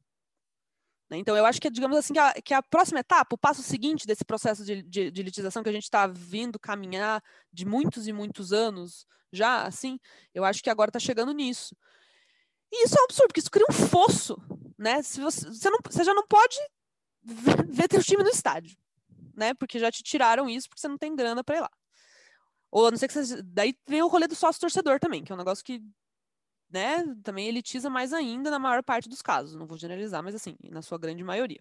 [1.10, 1.18] Né?
[1.18, 4.06] Então, eu acho que, digamos assim, que a, que a, próxima etapa, o passo seguinte
[4.06, 8.12] desse processo de, de, de elitização que a gente está vindo caminhar de muitos e
[8.12, 9.98] muitos anos já, assim,
[10.32, 11.76] eu acho que agora está chegando nisso.
[12.72, 14.36] E isso é um absurdo, porque isso cria um fosso,
[14.78, 15.02] né?
[15.02, 16.56] Se você, você, não, você já não pode
[17.22, 18.76] ver, ver teu time no estádio,
[19.34, 19.54] né?
[19.54, 21.70] Porque já te tiraram isso, porque você não tem grana para ir lá.
[22.70, 23.42] Ou a não ser que você.
[23.42, 25.80] Daí vem o rolê do sócio torcedor também, que é um negócio que
[26.70, 29.54] né, também elitiza mais ainda na maior parte dos casos.
[29.54, 31.60] Não vou generalizar, mas assim, na sua grande maioria.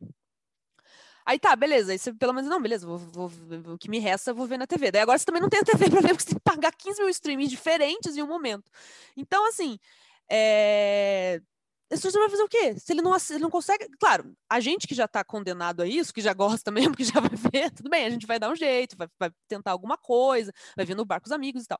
[1.26, 1.92] Aí tá, beleza.
[1.92, 3.32] Aí você pelo menos, não, beleza, vou, vou,
[3.74, 4.92] o que me resta eu vou ver na TV.
[4.92, 6.72] Daí agora você também não tem a TV para ver, porque você tem que pagar
[6.74, 8.70] 15 mil streamings diferentes em um momento.
[9.16, 9.80] Então, assim,
[10.30, 11.42] é...
[11.90, 12.78] esse torcedor vai fazer o quê?
[12.78, 13.88] Se ele não, ele não consegue.
[14.00, 17.20] Claro, a gente que já está condenado a isso, que já gosta mesmo, que já
[17.20, 20.52] vai ver, tudo bem, a gente vai dar um jeito, vai, vai tentar alguma coisa,
[20.76, 21.80] vai vir no bar com os amigos e tal.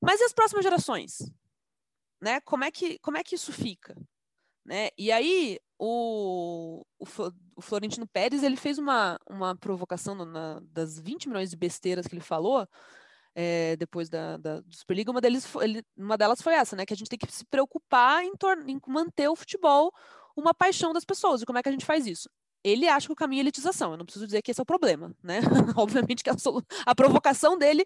[0.00, 1.18] Mas e as próximas gerações?
[2.26, 2.40] Né?
[2.40, 3.96] Como, é que, como é que isso fica?
[4.64, 4.88] Né?
[4.98, 7.04] E aí, o, o,
[7.54, 12.16] o, Florentino Pérez ele fez uma, uma provocação na, das 20 milhões de besteiras que
[12.16, 12.66] ele falou
[13.32, 15.12] é, depois da, da, do Superliga.
[15.12, 16.84] Uma, deles, ele, uma delas foi essa, né?
[16.84, 18.32] Que a gente tem que se preocupar em,
[18.66, 19.92] em manter o futebol
[20.36, 21.42] uma paixão das pessoas.
[21.42, 22.28] E como é que a gente faz isso?
[22.64, 23.92] Ele acha que o caminho é elitização.
[23.92, 25.38] Eu não preciso dizer que esse é o problema, né?
[25.76, 26.34] Obviamente que a,
[26.86, 27.84] a provocação dele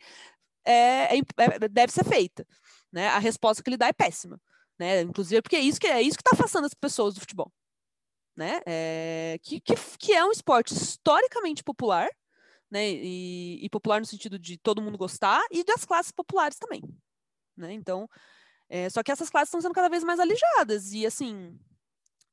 [0.64, 2.46] é, é, é, deve ser feita.
[2.92, 3.08] Né?
[3.08, 4.40] A resposta que ele dá é péssima.
[4.78, 5.02] Né?
[5.02, 7.52] Inclusive, porque é isso que é isso que está afastando as pessoas do futebol
[8.40, 8.62] né?
[8.66, 12.08] É, que, que, que, é um esporte historicamente popular,
[12.70, 12.90] né?
[12.90, 16.82] E, e, popular no sentido de todo mundo gostar e das classes populares também,
[17.54, 17.72] né?
[17.74, 18.08] Então,
[18.66, 21.58] é, só que essas classes estão sendo cada vez mais alijadas e assim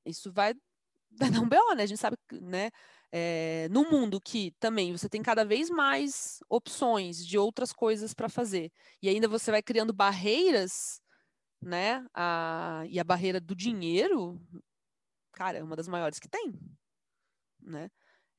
[0.05, 0.53] isso vai,
[1.11, 1.83] dar um BO, né?
[1.83, 2.71] A gente sabe, né?
[3.11, 8.27] É, no mundo que também você tem cada vez mais opções de outras coisas para
[8.29, 10.99] fazer e ainda você vai criando barreiras
[11.61, 12.05] né?
[12.13, 14.39] A, e a barreira do dinheiro
[15.33, 16.53] cara, é uma das maiores que tem,
[17.61, 17.89] né?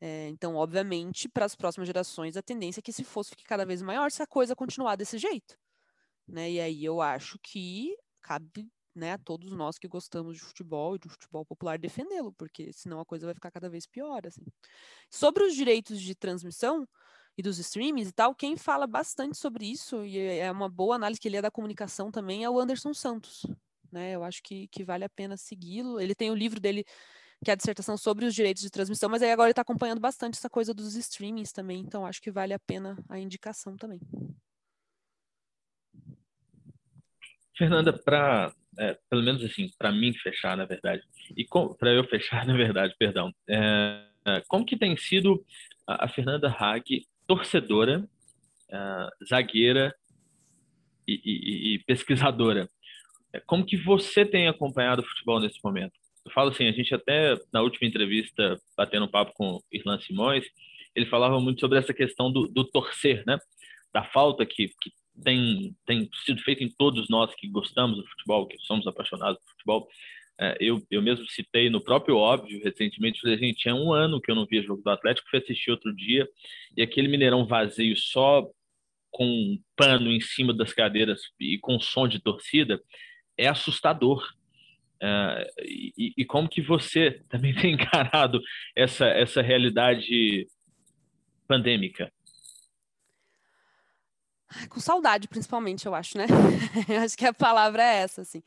[0.00, 3.66] É, então, obviamente, para as próximas gerações, a tendência é que esse fosso fique cada
[3.66, 5.58] vez maior se a coisa continuar desse jeito,
[6.28, 6.50] né?
[6.50, 11.08] E aí eu acho que cabe, né, todos nós que gostamos de futebol e de
[11.08, 14.44] futebol popular defendê-lo, porque senão a coisa vai ficar cada vez pior, assim.
[15.10, 16.86] Sobre os direitos de transmissão
[17.36, 21.20] e dos streamings e tal, quem fala bastante sobre isso e é uma boa análise
[21.20, 23.46] que ele é da comunicação também é o Anderson Santos,
[23.92, 24.12] né?
[24.12, 26.00] Eu acho que, que vale a pena segui-lo.
[26.00, 26.84] Ele tem o livro dele,
[27.44, 30.00] que é a dissertação sobre os direitos de transmissão, mas aí agora ele está acompanhando
[30.00, 34.00] bastante essa coisa dos streamings também, então acho que vale a pena a indicação também.
[37.56, 41.02] Fernanda, para é, pelo menos assim, para mim fechar, na verdade,
[41.36, 41.46] e
[41.78, 44.04] para eu fechar, na verdade, perdão, é,
[44.46, 45.44] como que tem sido
[45.86, 48.00] a, a Fernanda Haag torcedora,
[48.70, 49.94] uh, zagueira
[51.06, 52.68] e, e, e, pesquisadora
[53.32, 55.92] é, como que você tem acompanhado o futebol nesse momento?
[56.24, 60.46] Eu falo assim, a gente até na última entrevista, batendo um papo com Irlan Simões,
[60.94, 63.38] ele falava muito sobre essa questão do, do torcer, né?
[63.92, 64.92] da falta que, que
[65.22, 69.50] tem, tem sido feita em todos nós que gostamos do futebol, que somos apaixonados por
[69.52, 69.88] futebol.
[70.40, 74.30] É, eu, eu mesmo citei no próprio óbvio recentemente, falei, gente, tinha um ano que
[74.30, 76.28] eu não via jogo do Atlético, fui assistir outro dia,
[76.76, 78.48] e aquele Mineirão vazio só
[79.10, 82.80] com um pano em cima das cadeiras e com som de torcida
[83.36, 84.24] é assustador.
[85.00, 88.40] É, e, e, como que você também tem encarado
[88.76, 90.46] essa, essa realidade
[91.46, 92.12] pandêmica?
[94.68, 96.26] Com saudade, principalmente, eu acho, né?
[96.88, 98.42] eu acho que a palavra é essa, assim.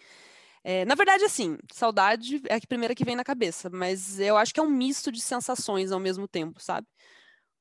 [0.63, 4.53] É, na verdade, assim, saudade é a primeira que vem na cabeça, mas eu acho
[4.53, 6.87] que é um misto de sensações ao mesmo tempo, sabe?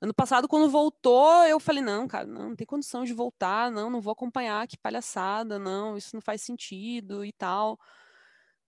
[0.00, 3.90] Ano passado, quando voltou, eu falei, não, cara, não, não tem condição de voltar, não,
[3.90, 7.78] não vou acompanhar, que palhaçada, não, isso não faz sentido e tal.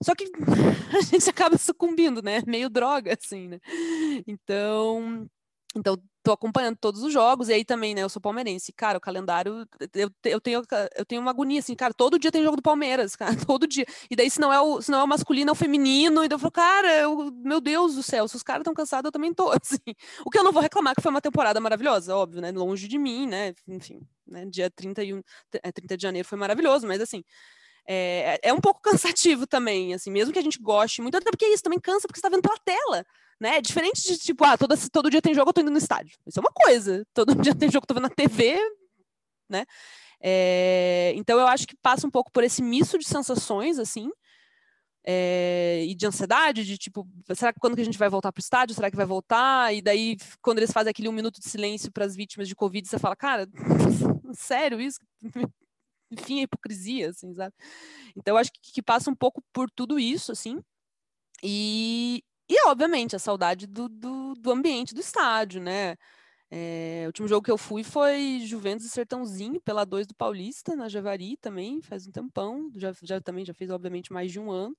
[0.03, 0.25] Só que
[0.97, 2.43] a gente acaba sucumbindo, né?
[2.47, 3.61] Meio droga, assim, né?
[4.27, 5.29] Então,
[5.75, 9.01] então, tô acompanhando todos os jogos, e aí também, né, eu sou palmeirense, cara, o
[9.01, 10.63] calendário, eu, eu, tenho,
[10.97, 13.85] eu tenho uma agonia, assim, cara, todo dia tem jogo do Palmeiras, cara, todo dia,
[14.11, 16.29] e daí se não é o, se não é o masculino, é o feminino, e
[16.29, 19.13] daí eu falo, cara, eu, meu Deus do céu, se os caras estão cansados, eu
[19.13, 19.79] também tô, assim,
[20.25, 22.99] o que eu não vou reclamar, que foi uma temporada maravilhosa, óbvio, né, longe de
[22.99, 25.23] mim, né, enfim, né, dia 31,
[25.75, 27.25] 30 de janeiro foi maravilhoso, mas assim,
[27.87, 31.47] é, é um pouco cansativo também, assim, mesmo que a gente goste muito, até porque
[31.47, 33.05] isso também cansa, porque você tá vendo pela tela,
[33.41, 33.61] né?
[33.61, 36.17] Diferente de tipo, ah, todo, todo dia tem jogo, eu tô indo no estádio.
[36.27, 37.05] Isso é uma coisa.
[37.13, 38.59] Todo dia tem jogo, eu tô vendo na TV,
[39.49, 39.65] né?
[40.21, 44.09] É, então eu acho que passa um pouco por esse misto de sensações, assim,
[45.05, 48.41] é, e de ansiedade, de tipo, será que quando que a gente vai voltar para
[48.41, 48.75] o estádio?
[48.75, 49.75] Será que vai voltar?
[49.75, 52.89] E daí, quando eles fazem aquele um minuto de silêncio para as vítimas de Covid,
[52.89, 53.49] você fala, cara,
[54.35, 55.01] sério isso?
[56.13, 57.55] Enfim, a hipocrisia, assim, sabe?
[58.17, 60.61] Então, acho que, que passa um pouco por tudo isso, assim.
[61.43, 65.97] E, e, obviamente, a saudade do, do, do ambiente do estádio, né?
[66.51, 70.77] É, o último jogo que eu fui foi Juventus e Sertãozinho, pela 2 do Paulista,
[70.77, 72.71] na Javari também, faz um tempão.
[72.77, 74.77] Já, já também já fez, obviamente, mais de um ano.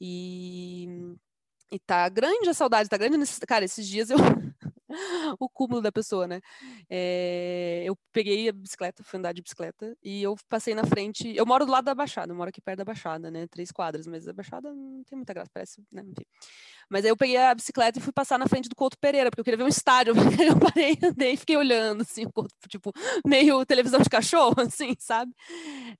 [0.00, 0.86] E,
[1.72, 3.16] e tá grande a saudade, tá grande.
[3.16, 4.18] Nesse, cara, esses dias eu.
[5.38, 6.40] o cúmulo da pessoa, né?
[6.88, 11.34] É, eu peguei a bicicleta, fui andar de bicicleta e eu passei na frente.
[11.34, 13.46] Eu moro do lado da Baixada, eu moro aqui perto da Baixada, né?
[13.48, 16.02] Três quadras, mas a Baixada não tem muita graça, parece, né?
[16.02, 16.26] Enfim.
[16.88, 19.40] Mas aí eu peguei a bicicleta e fui passar na frente do Couto Pereira, porque
[19.40, 20.12] eu queria ver um estádio.
[20.50, 22.24] Eu parei, andei e fiquei olhando, assim,
[22.68, 22.92] tipo,
[23.24, 25.32] meio televisão de cachorro, assim, sabe?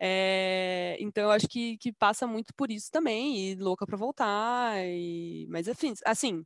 [0.00, 4.76] É, então eu acho que, que passa muito por isso também, e louca para voltar.
[4.84, 5.46] E...
[5.48, 6.44] Mas enfim, assim,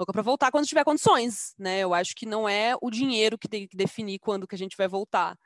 [0.00, 1.80] louca para voltar quando tiver condições, né?
[1.80, 4.76] Eu acho que não é o dinheiro que tem que definir quando que a gente
[4.76, 5.38] vai voltar,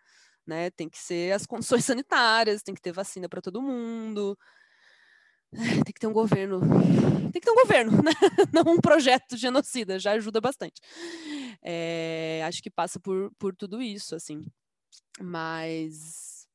[0.46, 0.70] né?
[0.70, 4.38] Tem que ser as condições sanitárias, tem que ter vacina para todo mundo,
[5.52, 6.60] tem que ter um governo,
[7.32, 8.12] tem que ter um governo, né?
[8.52, 10.80] Não um projeto genocida, já ajuda bastante.
[11.62, 14.44] É, acho que passa por, por tudo isso, assim.
[15.20, 16.46] Mas,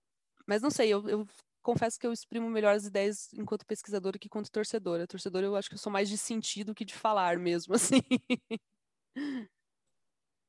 [0.48, 1.28] mas não sei, eu, eu
[1.62, 5.08] confesso que eu exprimo melhor as ideias enquanto pesquisadora que enquanto torcedora.
[5.08, 8.02] Torcedora eu acho que eu sou mais de sentido que de falar mesmo, assim.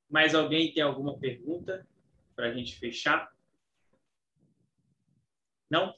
[0.09, 1.87] Mais alguém tem alguma pergunta
[2.35, 3.31] para a gente fechar?
[5.71, 5.95] Não?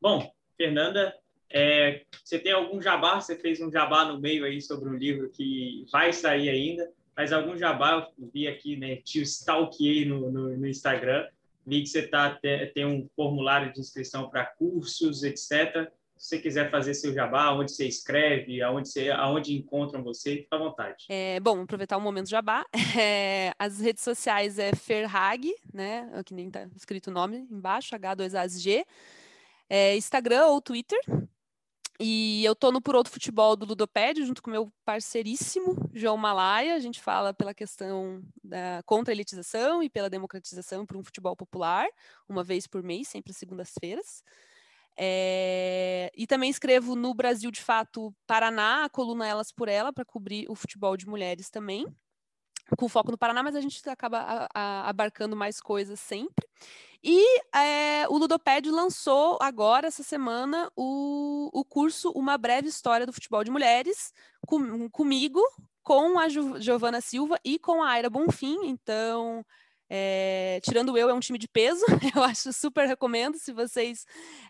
[0.00, 1.14] Bom, Fernanda,
[1.50, 3.20] é, você tem algum jabá?
[3.20, 7.32] Você fez um jabá no meio aí sobre um livro que vai sair ainda, mas
[7.32, 11.26] algum jabá, eu vi aqui, né, te stalkeei no, no, no Instagram,
[11.68, 12.38] Vi que você tá,
[12.74, 15.90] tem um formulário de inscrição para cursos, etc.
[16.16, 20.56] Se você quiser fazer seu jabá, onde você escreve, aonde, você, aonde encontram você, fica
[20.56, 21.04] à vontade.
[21.08, 22.64] É, bom, aproveitar o momento jabá.
[22.98, 26.10] É, as redes sociais é Ferhag, né?
[26.24, 28.84] Que nem está escrito o nome embaixo, H2ASG.
[29.70, 30.98] É, Instagram ou Twitter,
[32.00, 36.74] e eu tô no Por Outro Futebol do Ludopédio, junto com meu parceiríssimo, João Malaya.
[36.74, 41.34] A gente fala pela questão da contra a elitização e pela democratização para um futebol
[41.34, 41.86] popular,
[42.28, 44.22] uma vez por mês, sempre às segundas-feiras.
[44.96, 46.10] É...
[46.16, 50.46] E também escrevo no Brasil de Fato Paraná, a coluna Elas por Ela, para cobrir
[50.48, 51.86] o futebol de mulheres também
[52.76, 56.46] com foco no Paraná, mas a gente acaba a, a, abarcando mais coisas sempre.
[57.02, 63.12] E é, o Ludopédio lançou agora, essa semana, o, o curso Uma Breve História do
[63.12, 64.12] Futebol de Mulheres,
[64.46, 65.40] com, comigo,
[65.82, 68.66] com a Giovana Silva e com a Aira Bonfim.
[68.66, 69.44] Então,
[69.88, 71.84] é, tirando eu, é um time de peso.
[72.14, 73.38] Eu acho super recomendo.
[73.38, 74.04] Se vocês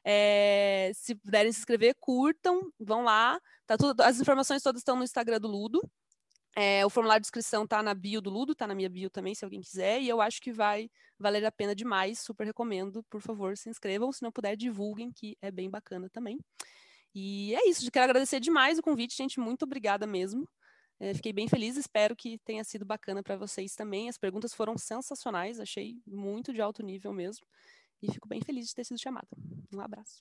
[0.05, 3.39] é, se puderem se inscrever, curtam, vão lá.
[3.67, 5.81] Tá tudo, as informações todas estão no Instagram do Ludo.
[6.57, 9.35] É, o formulário de inscrição está na bio do Ludo, está na minha bio também,
[9.35, 13.21] se alguém quiser, e eu acho que vai valer a pena demais, super recomendo, por
[13.21, 16.39] favor, se inscrevam, se não puder, divulguem, que é bem bacana também.
[17.15, 20.49] E é isso, quero agradecer demais o convite, gente, muito obrigada mesmo.
[21.01, 24.09] É, fiquei bem feliz, espero que tenha sido bacana para vocês também.
[24.09, 27.47] As perguntas foram sensacionais, achei muito de alto nível mesmo.
[28.03, 29.29] E fico bem feliz de ter sido chamada.
[29.73, 30.21] Um abraço.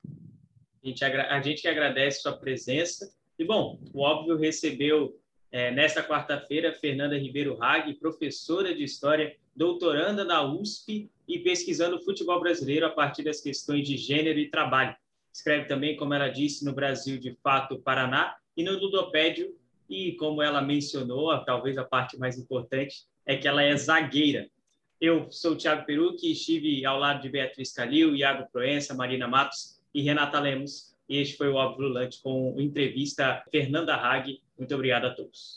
[0.83, 3.11] A gente, a gente que agradece sua presença.
[3.37, 5.19] E, bom, o Óbvio recebeu
[5.51, 12.03] é, nesta quarta-feira Fernanda Ribeiro Hag, professora de História, doutoranda na USP e pesquisando o
[12.03, 14.95] futebol brasileiro a partir das questões de gênero e trabalho.
[15.31, 19.55] Escreve também, como ela disse, no Brasil de Fato Paraná e no Ludopédio
[19.89, 24.49] e como ela mencionou, talvez a parte mais importante é que ela é zagueira.
[24.99, 29.79] Eu sou o Thiago Perucci, estive ao lado de Beatriz Calil, Iago Proença, Marina Matos
[29.93, 30.95] e Renata Lemos.
[31.07, 34.41] E este foi o Óbvio Lulante com entrevista Fernanda Hag.
[34.57, 35.55] Muito obrigado a todos.